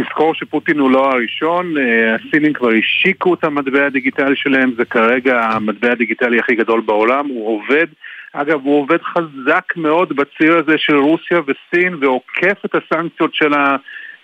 [0.04, 5.42] תזכור שפוטין הוא לא הראשון, אה, הסינים כבר השיקו את המטבע הדיגיטלי שלהם, זה כרגע
[5.42, 7.88] המטבע הדיגיטלי הכי גדול בעולם, הוא עובד,
[8.34, 13.54] אגב הוא עובד חזק מאוד בציר הזה של רוסיה וסין ועוקף את הסנקציות של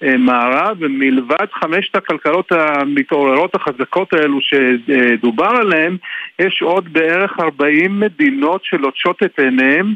[0.02, 5.98] המערב, ומלבד חמשת הכלכלות המתעוררות החזקות האלו שדובר עליהן,
[6.40, 9.94] יש עוד בערך 40 מדינות שלוטשות את עיניהן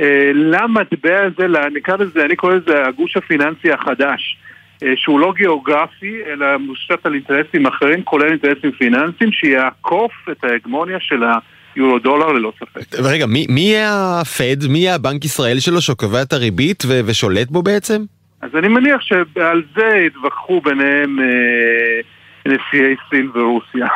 [0.00, 4.36] אה, למטבע הזה, נקרא לזה, אני קורא לזה הגוש הפיננסי החדש.
[4.82, 10.96] אה, שהוא לא גיאוגרפי, אלא מושתת על אינטרסים אחרים, כולל אינטרסים פיננסיים, שיעקוף את ההגמוניה
[11.00, 11.22] של
[11.74, 12.98] היורו דולר ללא ספק.
[12.98, 17.48] רגע, מי, מי יהיה הפד, מי יהיה הבנק ישראל שלו שקובע את הריבית ו- ושולט
[17.50, 18.02] בו בעצם?
[18.42, 22.00] אז אני מניח שעל זה יתווכחו ביניהם אה,
[22.46, 23.86] נשיאי סין ורוסיה.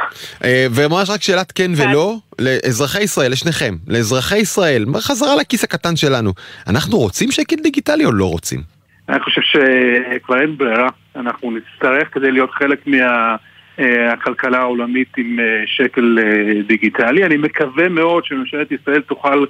[0.45, 6.33] אה, וממש רק שאלת כן ולא, לאזרחי ישראל, לשניכם, לאזרחי ישראל, חזרה לכיס הקטן שלנו,
[6.69, 8.76] אנחנו רוצים שקל דיגיטלי או לא רוצים?
[9.09, 12.87] אני חושב שכבר אין ברירה, אנחנו נצטרך כדי להיות חלק
[13.79, 17.25] מהכלכלה העולמית עם אה, שקל אה, דיגיטלי.
[17.25, 19.45] אני מקווה מאוד שממשלת ישראל תוכל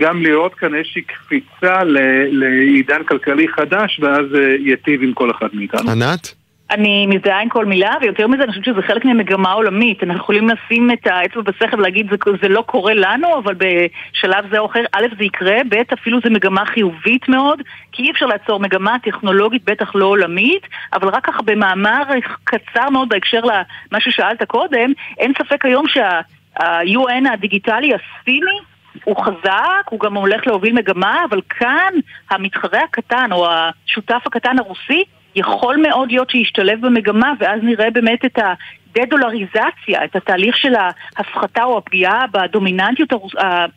[0.00, 1.84] גם לראות כאן איזושהי קפיצה
[2.30, 5.90] לעידן כלכלי חדש ואז אה, ייטיב עם כל אחד מאיתנו.
[5.90, 6.39] ענת?
[6.70, 10.02] אני מזדהה עם כל מילה, ויותר מזה, אני חושבת שזה חלק ממגמה עולמית.
[10.02, 14.58] אנחנו יכולים לשים את האצבע בסכר ולהגיד, זה, זה לא קורה לנו, אבל בשלב זה
[14.58, 17.62] או אחר, א', זה יקרה, ב', אפילו זה מגמה חיובית מאוד,
[17.92, 20.62] כי אי אפשר לעצור מגמה טכנולוגית, בטח לא עולמית,
[20.92, 22.02] אבל רק ככה במאמר
[22.44, 28.58] קצר מאוד בהקשר למה ששאלת קודם, אין ספק היום שה-UN הדיגיטלי הסיני
[29.04, 31.92] הוא חזק, הוא גם הולך להוביל מגמה, אבל כאן
[32.30, 35.04] המתחרה הקטן או השותף הקטן הרוסי
[35.36, 41.78] יכול מאוד להיות שישתלב במגמה ואז נראה באמת את הדה-דולריזציה, את התהליך של ההפחתה או
[41.78, 43.08] הפגיעה בדומיננטיות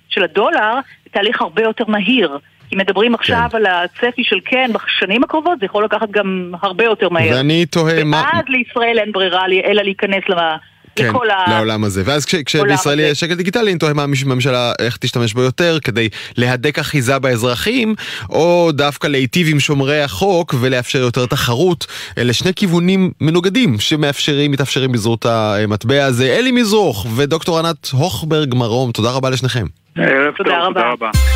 [0.10, 0.74] של הדולר,
[1.12, 2.38] תהליך הרבה יותר מהיר.
[2.70, 3.58] כי מדברים עכשיו כן.
[3.58, 7.36] על הצפי של כן בשנים הקרובות, זה יכול לקחת גם הרבה יותר מהר.
[7.36, 8.24] ואני תוהה מה...
[8.34, 10.58] ואז לישראל אין ברירה אלא להיכנס למה...
[10.96, 11.12] כן,
[11.48, 12.02] לעולם הזה.
[12.06, 16.80] ואז כשבישראל יהיה שקל דיגיטלי, אני תוהה מה הממשלה, איך תשתמש בו יותר, כדי להדק
[16.80, 17.96] אחיזה באזרחים,
[18.30, 21.88] או דווקא להיטיב עם שומרי החוק ולאפשר יותר תחרות.
[22.18, 26.36] אלה שני כיוונים מנוגדים שמאפשרים, מתאפשרים בזרות המטבע הזה.
[26.40, 29.66] אלי מזרוך ודוקטור ענת הוכברג מרום, תודה רבה לשניכם.
[29.96, 31.33] ערב טוב, תודה רבה.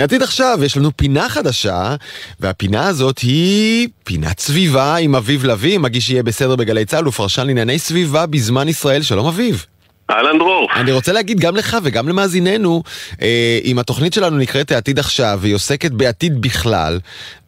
[0.00, 1.94] לעתיד עכשיו יש לנו פינה חדשה,
[2.40, 7.78] והפינה הזאת היא פינת סביבה עם אביב לביא, מגיש שיהיה בסדר בגלי צה"ל ופרשן לענייני
[7.78, 9.02] סביבה בזמן ישראל.
[9.02, 9.66] שלום אביב.
[10.10, 10.68] אהלן דרור.
[10.76, 12.82] אני רוצה להגיד גם לך וגם למאזיננו,
[13.22, 17.00] אה, אם התוכנית שלנו נקראת העתיד עכשיו והיא עוסקת בעתיד בכלל,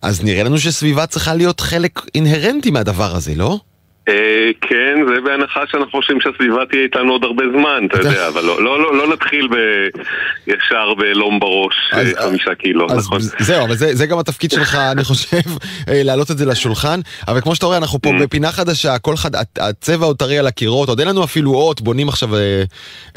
[0.03, 3.59] אז נראה לנו שסביבה צריכה להיות חלק אינהרנטי מהדבר הזה, לא?
[4.09, 8.45] אה, כן, זה בהנחה שאנחנו חושבים שהסביבה תהיה איתנו עוד הרבה זמן, אתה יודע, אבל
[8.45, 9.49] לא, לא, לא, לא נתחיל
[10.47, 13.21] ישר בלום בראש אה, חמישה קילו, נכון?
[13.21, 15.37] זהו, אבל זה גם התפקיד שלך, אני חושב,
[15.89, 18.23] אה, להעלות את זה לשולחן, אבל כמו שאתה רואה, אנחנו פה mm.
[18.23, 18.97] בפינה חדשה,
[19.59, 22.29] הצבע עוד טרי על הקירות, עוד אין לנו אפילו אות, בונים עכשיו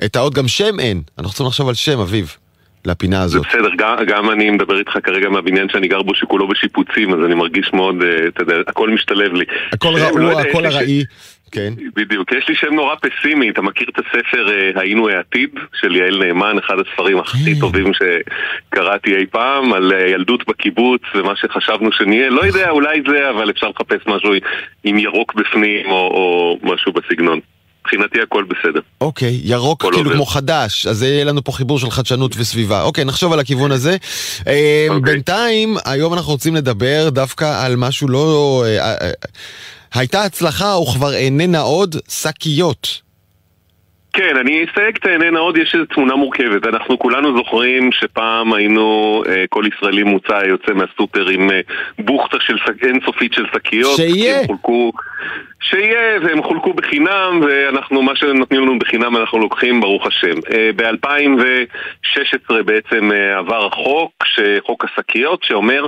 [0.06, 2.38] את האות, גם שם אין, אנחנו צריכים לחשוב על שם, אביב.
[2.86, 3.44] לפינה הזאת.
[3.44, 7.20] זה בסדר, גם, גם אני מדבר איתך כרגע מהבניין שאני גר בו שכולו בשיפוצים, אז
[7.26, 9.46] אני מרגיש מאוד, uh, אתה יודע, הכל משתלב לי.
[9.72, 11.04] הכל רעוע, לא הכל ארעי.
[11.52, 11.74] כן.
[11.96, 12.32] בדיוק.
[12.32, 15.50] יש לי שם נורא פסימי, אתה מכיר את הספר uh, היינו העתיד
[15.82, 17.60] של יעל נאמן, אחד הספרים הכי כן.
[17.60, 23.50] טובים שקראתי אי פעם, על ילדות בקיבוץ ומה שחשבנו שנהיה, לא יודע, אולי זה, אבל
[23.50, 24.32] אפשר לחפש משהו
[24.84, 27.40] עם ירוק בפנים או, או משהו בסגנון.
[27.86, 28.80] מבחינתי הכל בסדר.
[29.02, 30.14] אוקיי, ירוק כאילו עובד.
[30.14, 32.82] כמו חדש, אז יהיה לנו פה חיבור של חדשנות וסביבה.
[32.82, 33.98] אוקיי, נחשוב על הכיוון הזה.
[34.48, 35.14] אה, אוקיי.
[35.14, 38.64] בינתיים, היום אנחנו רוצים לדבר דווקא על משהו לא...
[38.68, 39.12] אה, אה,
[39.94, 43.05] הייתה הצלחה וכבר איננה עוד שקיות.
[44.16, 46.68] כן, אני אסייג את העניין עוד, יש איזו תמונה מורכבת.
[46.68, 51.60] אנחנו כולנו זוכרים שפעם היינו, אה, כל ישראלי מוצא יוצא מהסופר עם אה,
[52.00, 53.96] בוכטה של אינסופית של שקיות.
[53.96, 54.48] שיהיה!
[54.48, 54.92] חולקו,
[55.62, 60.40] שיהיה, והם חולקו בחינם, ואנחנו, מה שנותנים לנו בחינם אנחנו לוקחים, ברוך השם.
[60.52, 64.12] אה, ב-2016 בעצם עבר החוק,
[64.66, 65.88] חוק השקיות, שאומר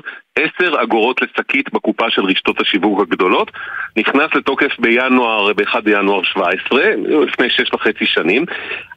[0.59, 3.51] 10 אגורות לשקית בקופה של רשתות השיווק הגדולות,
[3.97, 6.81] נכנס לתוקף בינואר, ב-1 בינואר 17,
[7.25, 8.45] לפני 6 וחצי שנים.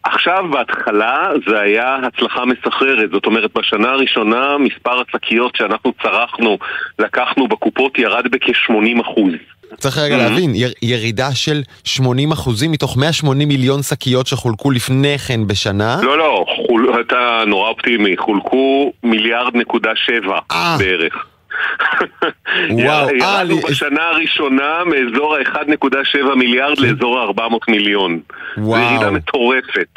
[0.05, 6.59] עכשיו בהתחלה זה היה הצלחה מסחררת, זאת אומרת בשנה הראשונה מספר השקיות שאנחנו צרכנו,
[6.99, 9.33] לקחנו בקופות ירד בכ-80 אחוז.
[9.77, 10.19] צריך רגע mm-hmm.
[10.19, 15.97] להבין, ירידה של 80 אחוזים מתוך 180 מיליון שקיות שחולקו לפני כן בשנה.
[16.03, 17.01] לא, לא, חול...
[17.01, 20.77] אתה נורא אופטימי, חולקו מיליארד נקודה שבע אה.
[20.79, 21.30] בערך.
[22.71, 26.83] וואו, אה, ירדנו בשנה הראשונה מאזור ה-1.7 מיליארד כן.
[26.83, 28.21] לאזור ה-400 מיליון.
[28.57, 28.81] וואו.
[28.81, 29.89] זו ירידה מטורפת.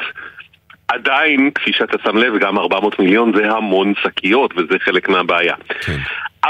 [0.88, 5.56] עדיין, כפי שאתה שם לב, גם 400 מיליון זה המון שקיות, וזה חלק מהבעיה.
[5.82, 5.98] כן.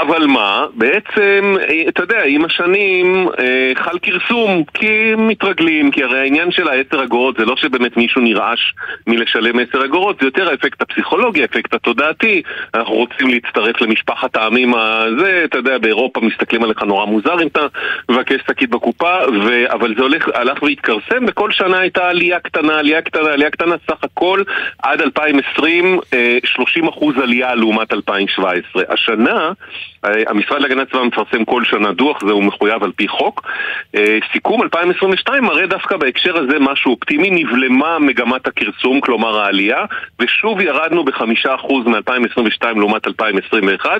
[0.00, 6.18] אבל מה, בעצם, אה, אתה יודע, עם השנים אה, חל כרסום, כי מתרגלים, כי הרי
[6.18, 8.60] העניין של העשר אגורות זה לא שבאמת מישהו נרעש
[9.06, 12.42] מלשלם עשר אגורות, זה יותר האפקט הפסיכולוגי, האפקט התודעתי,
[12.74, 17.66] אנחנו רוצים להצטרף למשפחת העמים הזה, אתה יודע, באירופה מסתכלים עליך נורא מוזר אם אתה
[18.08, 19.72] מבקש שקית בקופה, ו...
[19.72, 24.04] אבל זה הולך, הלך והתכרסם, וכל שנה הייתה עלייה קטנה, עלייה קטנה, עלייה קטנה, סך
[24.04, 24.42] הכל
[24.82, 26.00] עד 2020,
[26.44, 28.82] 30 אחוז עלייה לעומת 2017.
[28.88, 29.52] השנה,
[30.26, 33.42] המשרד להגנת הסביבה מפרסם כל שנה דוח, זה הוא מחויב על פי חוק.
[33.96, 39.84] אה, סיכום 2022 מראה דווקא בהקשר הזה משהו אופטימי, נבלמה מגמת הכרסום, כלומר העלייה,
[40.20, 43.90] ושוב ירדנו בחמישה אחוז מ-2022 לעומת 2021,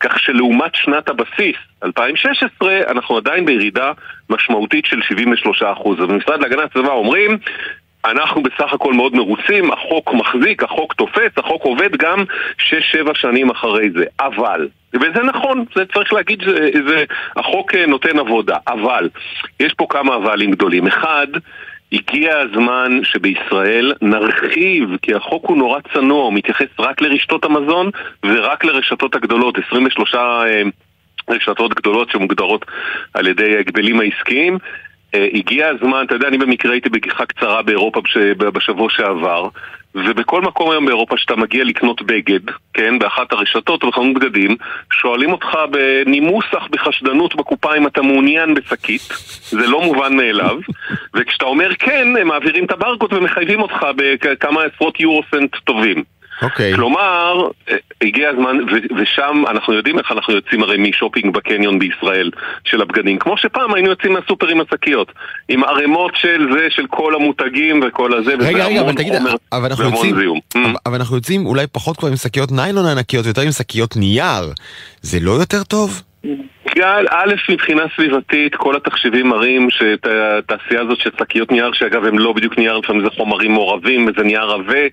[0.00, 3.92] כך שלעומת שנת הבסיס, 2016, אנחנו עדיין בירידה
[4.30, 6.00] משמעותית של 73 אחוז.
[6.00, 7.38] ובמשרד להגנת הסביבה אומרים,
[8.04, 12.24] אנחנו בסך הכל מאוד מרוצים, החוק מחזיק, החוק תופס, החוק עובד גם
[12.58, 14.04] 6-7 שנים אחרי זה.
[14.20, 19.08] אבל, וזה נכון, זה צריך להגיד שהחוק אה, נותן עבודה, אבל,
[19.60, 20.86] יש פה כמה אבלים גדולים.
[20.86, 21.26] אחד,
[21.92, 27.90] הגיע הזמן שבישראל נרחיב, כי החוק הוא נורא צנוע, הוא מתייחס רק לרשתות המזון
[28.24, 30.62] ורק לרשתות הגדולות, 23 אה,
[31.30, 32.64] רשתות גדולות שמוגדרות
[33.14, 34.58] על ידי ההגבלים העסקיים.
[35.16, 38.16] Uh, הגיע הזמן, אתה יודע, אני במקרה הייתי בגיחה קצרה באירופה בש...
[38.38, 39.48] בשבוע שעבר,
[39.94, 42.40] ובכל מקום היום באירופה שאתה מגיע לקנות בגד,
[42.74, 44.56] כן, באחת הרשתות או בחנות בגדים,
[44.92, 49.02] שואלים אותך בנימוס אך בחשדנות בקופה אם אתה מעוניין בשקית,
[49.48, 50.56] זה לא מובן מאליו,
[51.14, 56.17] וכשאתה אומר כן, הם מעבירים את הברקוד ומחייבים אותך בכמה עשרות יורו סנט טובים.
[56.42, 56.72] אוקיי.
[56.72, 56.76] Okay.
[56.76, 62.30] כלומר, אה, הגיע הזמן, ו- ושם אנחנו יודעים איך אנחנו יוצאים הרי משופינג בקניון בישראל
[62.64, 63.18] של הבגדים.
[63.18, 65.12] כמו שפעם היינו יוצאים מהסופר עם השקיות.
[65.48, 69.12] עם ערימות של זה, של כל המותגים וכל הזה, רגע, רגע, אבל תגיד,
[69.52, 70.14] אבל אנחנו יוצאים,
[70.54, 74.52] אבל, אבל אנחנו יוצאים אולי פחות כבר עם שקיות ניילון ענקיות ויותר עם שקיות נייר.
[75.02, 76.02] זה לא יותר טוב?
[76.78, 82.18] גל, א', מבחינה סביבתית, כל התחשיבים מראים שאת התעשייה הזאת של שקיות נייר, שאגב הם
[82.18, 84.84] לא בדיוק נייר, לפעמים זה חומרים מעורבים, וזה נייר עבה,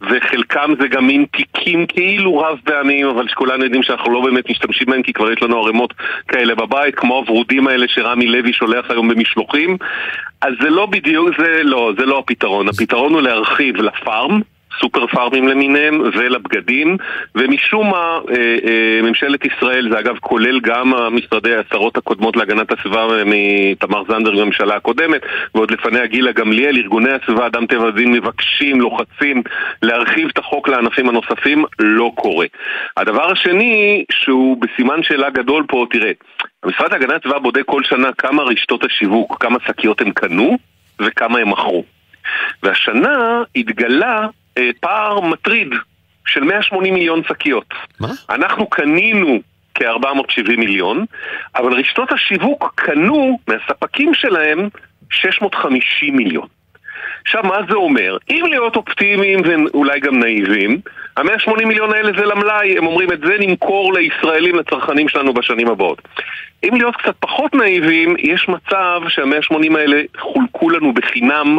[0.00, 4.86] וחלקם זה גם מין תיקים כאילו רב פעמים, אבל שכולנו יודעים שאנחנו לא באמת משתמשים
[4.86, 5.94] בהם, כי כבר יש לנו ערימות
[6.28, 9.76] כאלה בבית, כמו הוורודים האלה שרמי לוי שולח היום במשלוחים.
[10.42, 12.68] אז זה לא בדיוק, זה לא, זה לא הפתרון.
[12.68, 14.40] הפתרון הוא להרחיב לפארם.
[14.80, 16.96] סופר פארמים למיניהם ולבגדים
[17.34, 23.06] ומשום מה אה, אה, ממשלת ישראל, זה אגב כולל גם המשרדי השרות הקודמות להגנת הסביבה
[23.26, 25.20] מתמר זנדברג בממשלה הקודמת
[25.54, 29.42] ועוד לפניה גילה גמליאל, ארגוני הסביבה, אדם טבע ודין מבקשים, לוחצים
[29.82, 32.46] להרחיב את החוק לענפים הנוספים, לא קורה.
[32.96, 36.12] הדבר השני שהוא בסימן שאלה גדול פה, תראה,
[36.62, 40.58] המשרד להגנת הסביבה בודק כל שנה כמה רשתות השיווק, כמה שקיות הם קנו
[41.00, 41.84] וכמה הם מכרו.
[42.62, 44.41] והשנה התגלה אה,
[44.80, 45.68] פער מטריד
[46.26, 47.74] של 180 מיליון שקיות.
[48.00, 48.08] מה?
[48.30, 49.40] אנחנו קנינו
[49.74, 51.04] כ-470 מיליון,
[51.56, 54.68] אבל רשתות השיווק קנו מהספקים שלהם
[55.10, 56.46] 650 מיליון.
[57.22, 58.16] עכשיו, מה זה אומר?
[58.30, 60.80] אם להיות אופטימיים ואולי גם נאיבים,
[61.16, 66.02] ה-180 מיליון האלה זה למלאי, הם אומרים את זה נמכור לישראלים, לצרכנים שלנו בשנים הבאות.
[66.64, 71.58] אם להיות קצת פחות נאיבים, יש מצב שה-180 האלה חולקו לנו בחינם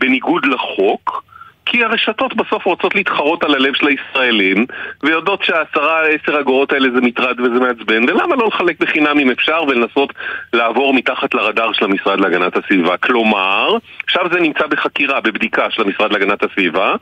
[0.00, 1.24] בניגוד לחוק,
[1.70, 4.66] כי הרשתות בסוף רוצות להתחרות על הלב של הישראלים
[5.02, 9.62] ויודעות שהעשרה, עשר אגורות האלה זה מטרד וזה מעצבן ולמה לא לחלק בחינם אם אפשר
[9.68, 10.12] ולנסות
[10.52, 12.96] לעבור מתחת לרדאר של המשרד להגנת הסביבה?
[12.96, 16.94] כלומר, עכשיו זה נמצא בחקירה, בבדיקה של המשרד להגנת הסביבה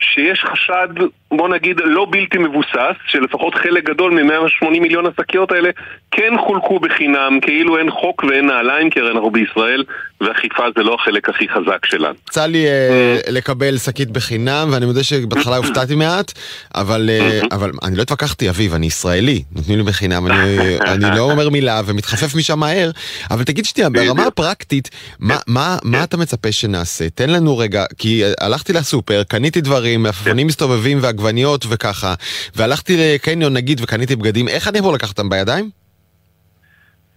[0.00, 0.88] שיש חשד,
[1.30, 5.70] בוא נגיד, לא בלתי מבוסס, שלפחות חלק גדול מ-180 מיליון השקיות האלה
[6.10, 9.84] כן חולקו בחינם, כאילו אין חוק ואין נעליים, כי הרי אנחנו בישראל,
[10.20, 12.14] ואכיפה זה לא החלק הכי חזק שלנו.
[12.28, 16.32] יצא לי uh, לקבל שקית בחינם, ואני מודה שבהתחלה הופתעתי מעט,
[16.74, 17.10] אבל,
[17.42, 20.56] uh, אבל אני לא התווכחתי, אביב, אני ישראלי, נותנים לי בחינם, אני,
[20.92, 22.90] אני לא אומר מילה ומתחפף משם מהר,
[23.30, 24.90] אבל תגיד שנייה, ברמה הפרקטית,
[25.20, 27.10] מה, מה, מה אתה מצפה שנעשה?
[27.10, 32.14] תן לנו רגע, כי הלכתי לסופר, קניתי דברים, דברים, מלפפונים מסתובבים ועגבניות וככה,
[32.56, 35.70] והלכתי לקניון נגיד וקניתי בגדים, איך אני יכול לקחת אותם בידיים?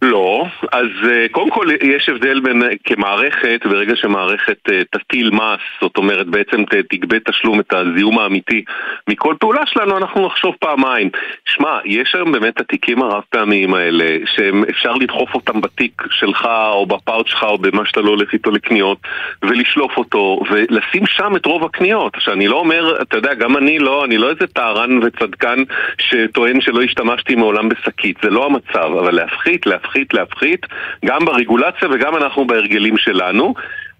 [0.04, 5.97] לא, אז uh, קודם כל יש הבדל בין, כמערכת, ברגע שמערכת uh, תטיל מס, זאת
[5.97, 8.64] אומרת בעצם תגבה תשלום את הזיהום האמיתי
[9.10, 11.10] מכל פעולה שלנו, אנחנו נחשוב פעמיים.
[11.45, 17.28] שמע, יש היום באמת התיקים הרב פעמיים האלה, שאפשר לדחוף אותם בתיק שלך או בפאוט
[17.28, 18.97] שלך או במה שאתה לא הולך איתו לקניות,
[19.43, 22.14] ולשלוף אותו, ולשים שם את רוב הקניות.
[22.20, 25.58] שאני לא אומר, אתה יודע, גם אני לא, אני לא איזה טהרן וצדקן
[25.97, 30.65] שטוען שלא השתמשתי מעולם בשקית, זה לא המצב, אבל להפחית, להפחית להפחית, להפחית,
[31.05, 33.53] גם ברגולציה וגם אנחנו בהרגלים שלנו.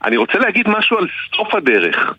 [0.04, 2.14] אני רוצה להגיד משהו על סוף הדרך.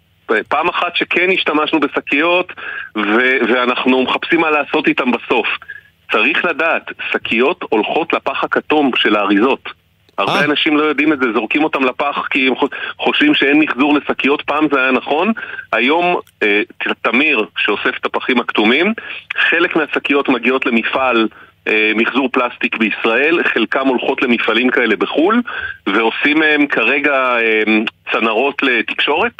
[0.49, 2.53] פעם אחת שכן השתמשנו בשקיות
[2.97, 5.47] ו- ואנחנו מחפשים מה לעשות איתם בסוף.
[6.13, 9.69] צריך לדעת, שקיות הולכות לפח הכתום של האריזות.
[10.19, 10.45] הרבה אה.
[10.45, 12.55] אנשים לא יודעים את זה, זורקים אותם לפח כי הם
[12.99, 15.33] חושבים שאין מחזור לשקיות, פעם זה היה נכון.
[15.73, 16.63] היום אה,
[17.03, 18.93] תמיר שאוסף את הפחים הכתומים,
[19.37, 21.29] חלק מהשקיות מגיעות למפעל
[21.95, 25.43] מחזור פלסטיק בישראל, חלקם הולכות למפעלים כאלה בחו"ל,
[25.87, 27.63] ועושים מהם כרגע אה,
[28.13, 29.33] צנרות לתקשורת.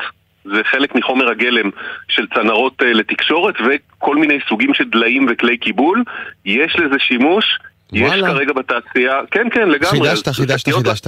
[0.45, 1.71] זה חלק מחומר הגלם
[2.09, 6.03] של צנרות uh, לתקשורת וכל מיני סוגים של דליים וכלי קיבול.
[6.45, 7.59] יש לזה שימוש,
[7.93, 9.91] יש כרגע בתעשייה, כן כן לגמרי.
[10.09, 11.07] חידשת, חידשת, חידשת.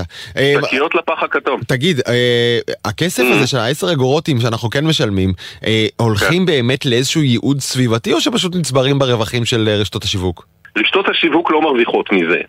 [0.66, 1.60] שקיות לפח הכתום.
[1.66, 3.34] תגיד, אה, הכסף Mm.
[3.34, 5.32] הזה של העשר אגורותים שאנחנו כן משלמים,
[5.66, 10.46] אה, הולכים באמת לאיזשהו ייעוד סביבתי או שפשוט נצברים ברווחים של אה, רשתות השיווק?
[10.76, 12.40] רשתות השיווק לא מרוויחות מזה.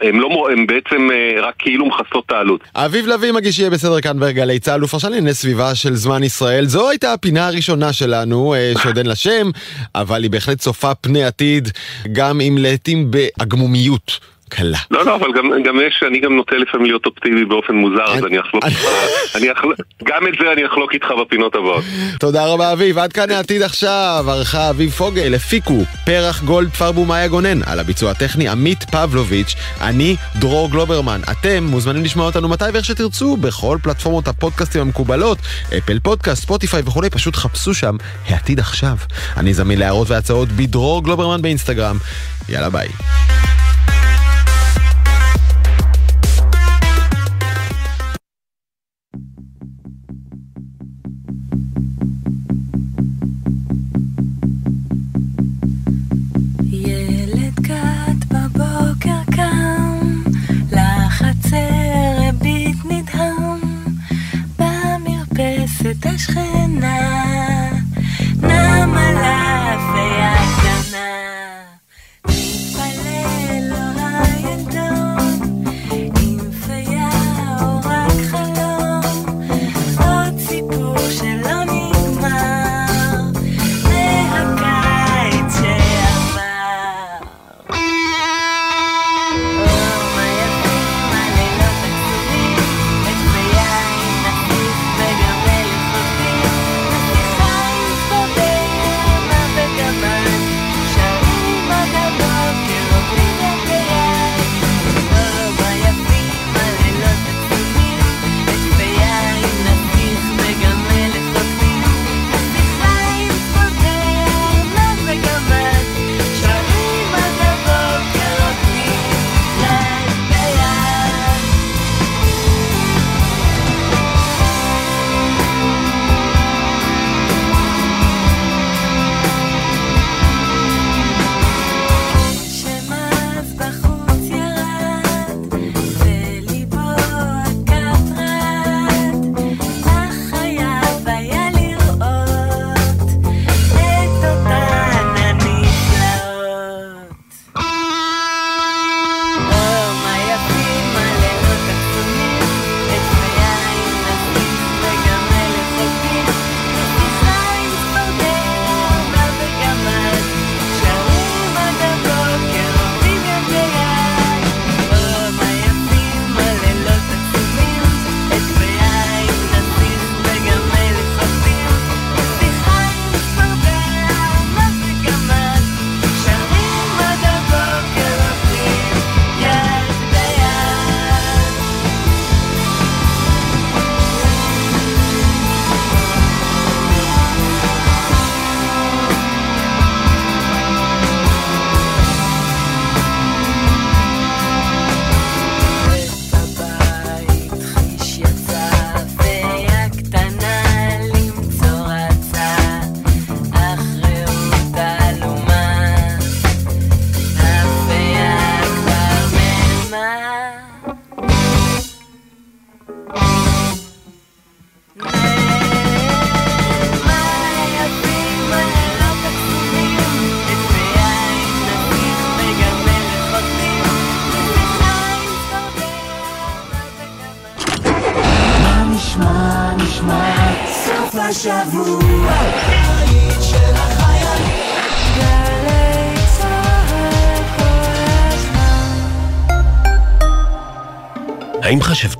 [0.00, 2.60] הן לא, הן בעצם אה, רק כאילו מכסות את העלות.
[2.74, 6.66] אביב לביא מגיש יהיה בסדר כאן בגלי צה"ל, הוא פרשן לענייני סביבה של זמן ישראל.
[6.66, 9.50] זו הייתה הפינה הראשונה שלנו, אה, שעוד אין לה שם,
[9.94, 11.68] אבל היא בהחלט צופה פני עתיד,
[12.12, 14.78] גם אם לעתים בעגמומיות קלה.
[14.90, 18.24] לא, לא, אבל גם, גם יש, אני גם נוטה לפעמים להיות אופטימי באופן מוזר, אז
[18.24, 18.86] אני אחלוק איתך,
[19.36, 19.74] אני אחלוק,
[20.04, 21.84] גם את זה אני אחלוק איתך בפינות הבאות.
[22.20, 27.28] תודה רבה אביב, עד כאן העתיד עכשיו, ערכה אביב פוגל, הפיקו פרח גולד פרבו מאיה
[27.28, 31.20] גונן, על הביצוע הטכני עמית פבלוביץ', אני דרור גלוברמן.
[31.30, 35.38] אתם מוזמנים לשמוע אותנו מתי ואיך שתרצו, בכל פלטפורמות הפודקאסטים המקובלות,
[35.78, 37.96] אפל פודקאסט, ספוטיפיי וכולי, פשוט חפשו שם
[38.28, 38.96] העתיד עכשיו.
[39.36, 41.96] אני זמין להערות והצעות בדרור גלוברמן באינסטגרם.
[42.48, 42.88] יאללה ביי.
[66.16, 66.55] es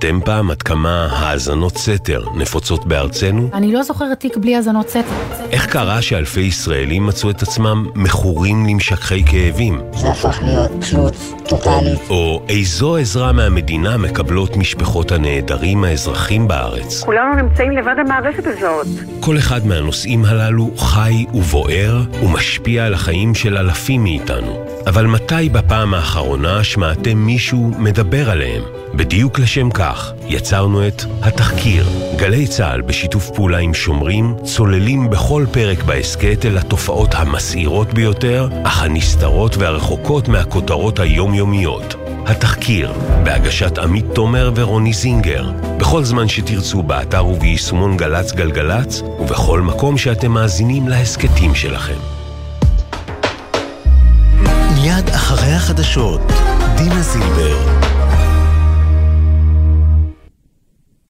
[0.07, 3.49] חשבתם פעם עד כמה האזנות סתר נפוצות בארצנו?
[3.55, 5.46] אני לא זוכרת תיק בלי האזנות סתר.
[5.53, 9.81] איך קרה שאלפי ישראלים מצאו את עצמם מכורים למשככי כאבים?
[9.95, 11.15] זה הפך להיות תלות
[11.49, 12.01] טוטאלית.
[12.11, 17.03] או איזו עזרה מהמדינה מקבלות משפחות הנעדרים האזרחים בארץ?
[17.05, 18.87] כולנו נמצאים לבד המערכת הזאת.
[19.21, 24.65] כל אחד מהנושאים הללו חי ובוער ומשפיע על החיים של אלפים מאיתנו.
[24.87, 28.63] אבל מתי בפעם האחרונה שמעתם מישהו מדבר עליהם?
[28.95, 31.87] בדיוק לשם כך יצרנו את התחקיר.
[32.17, 38.83] גלי צה"ל בשיתוף פעולה עם שומרים צוללים בכל פרק בהסכת אל התופעות המסעירות ביותר, אך
[38.83, 41.95] הנסתרות והרחוקות מהכותרות היומיומיות.
[42.27, 42.93] התחקיר,
[43.25, 50.31] בהגשת עמית תומר ורוני זינגר, בכל זמן שתרצו באתר וביישומון גל"צ גלגלצ, ובכל מקום שאתם
[50.31, 51.99] מאזינים להסכתים שלכם.
[54.75, 56.21] מיד אחרי החדשות,
[56.77, 57.96] דינה זילבר.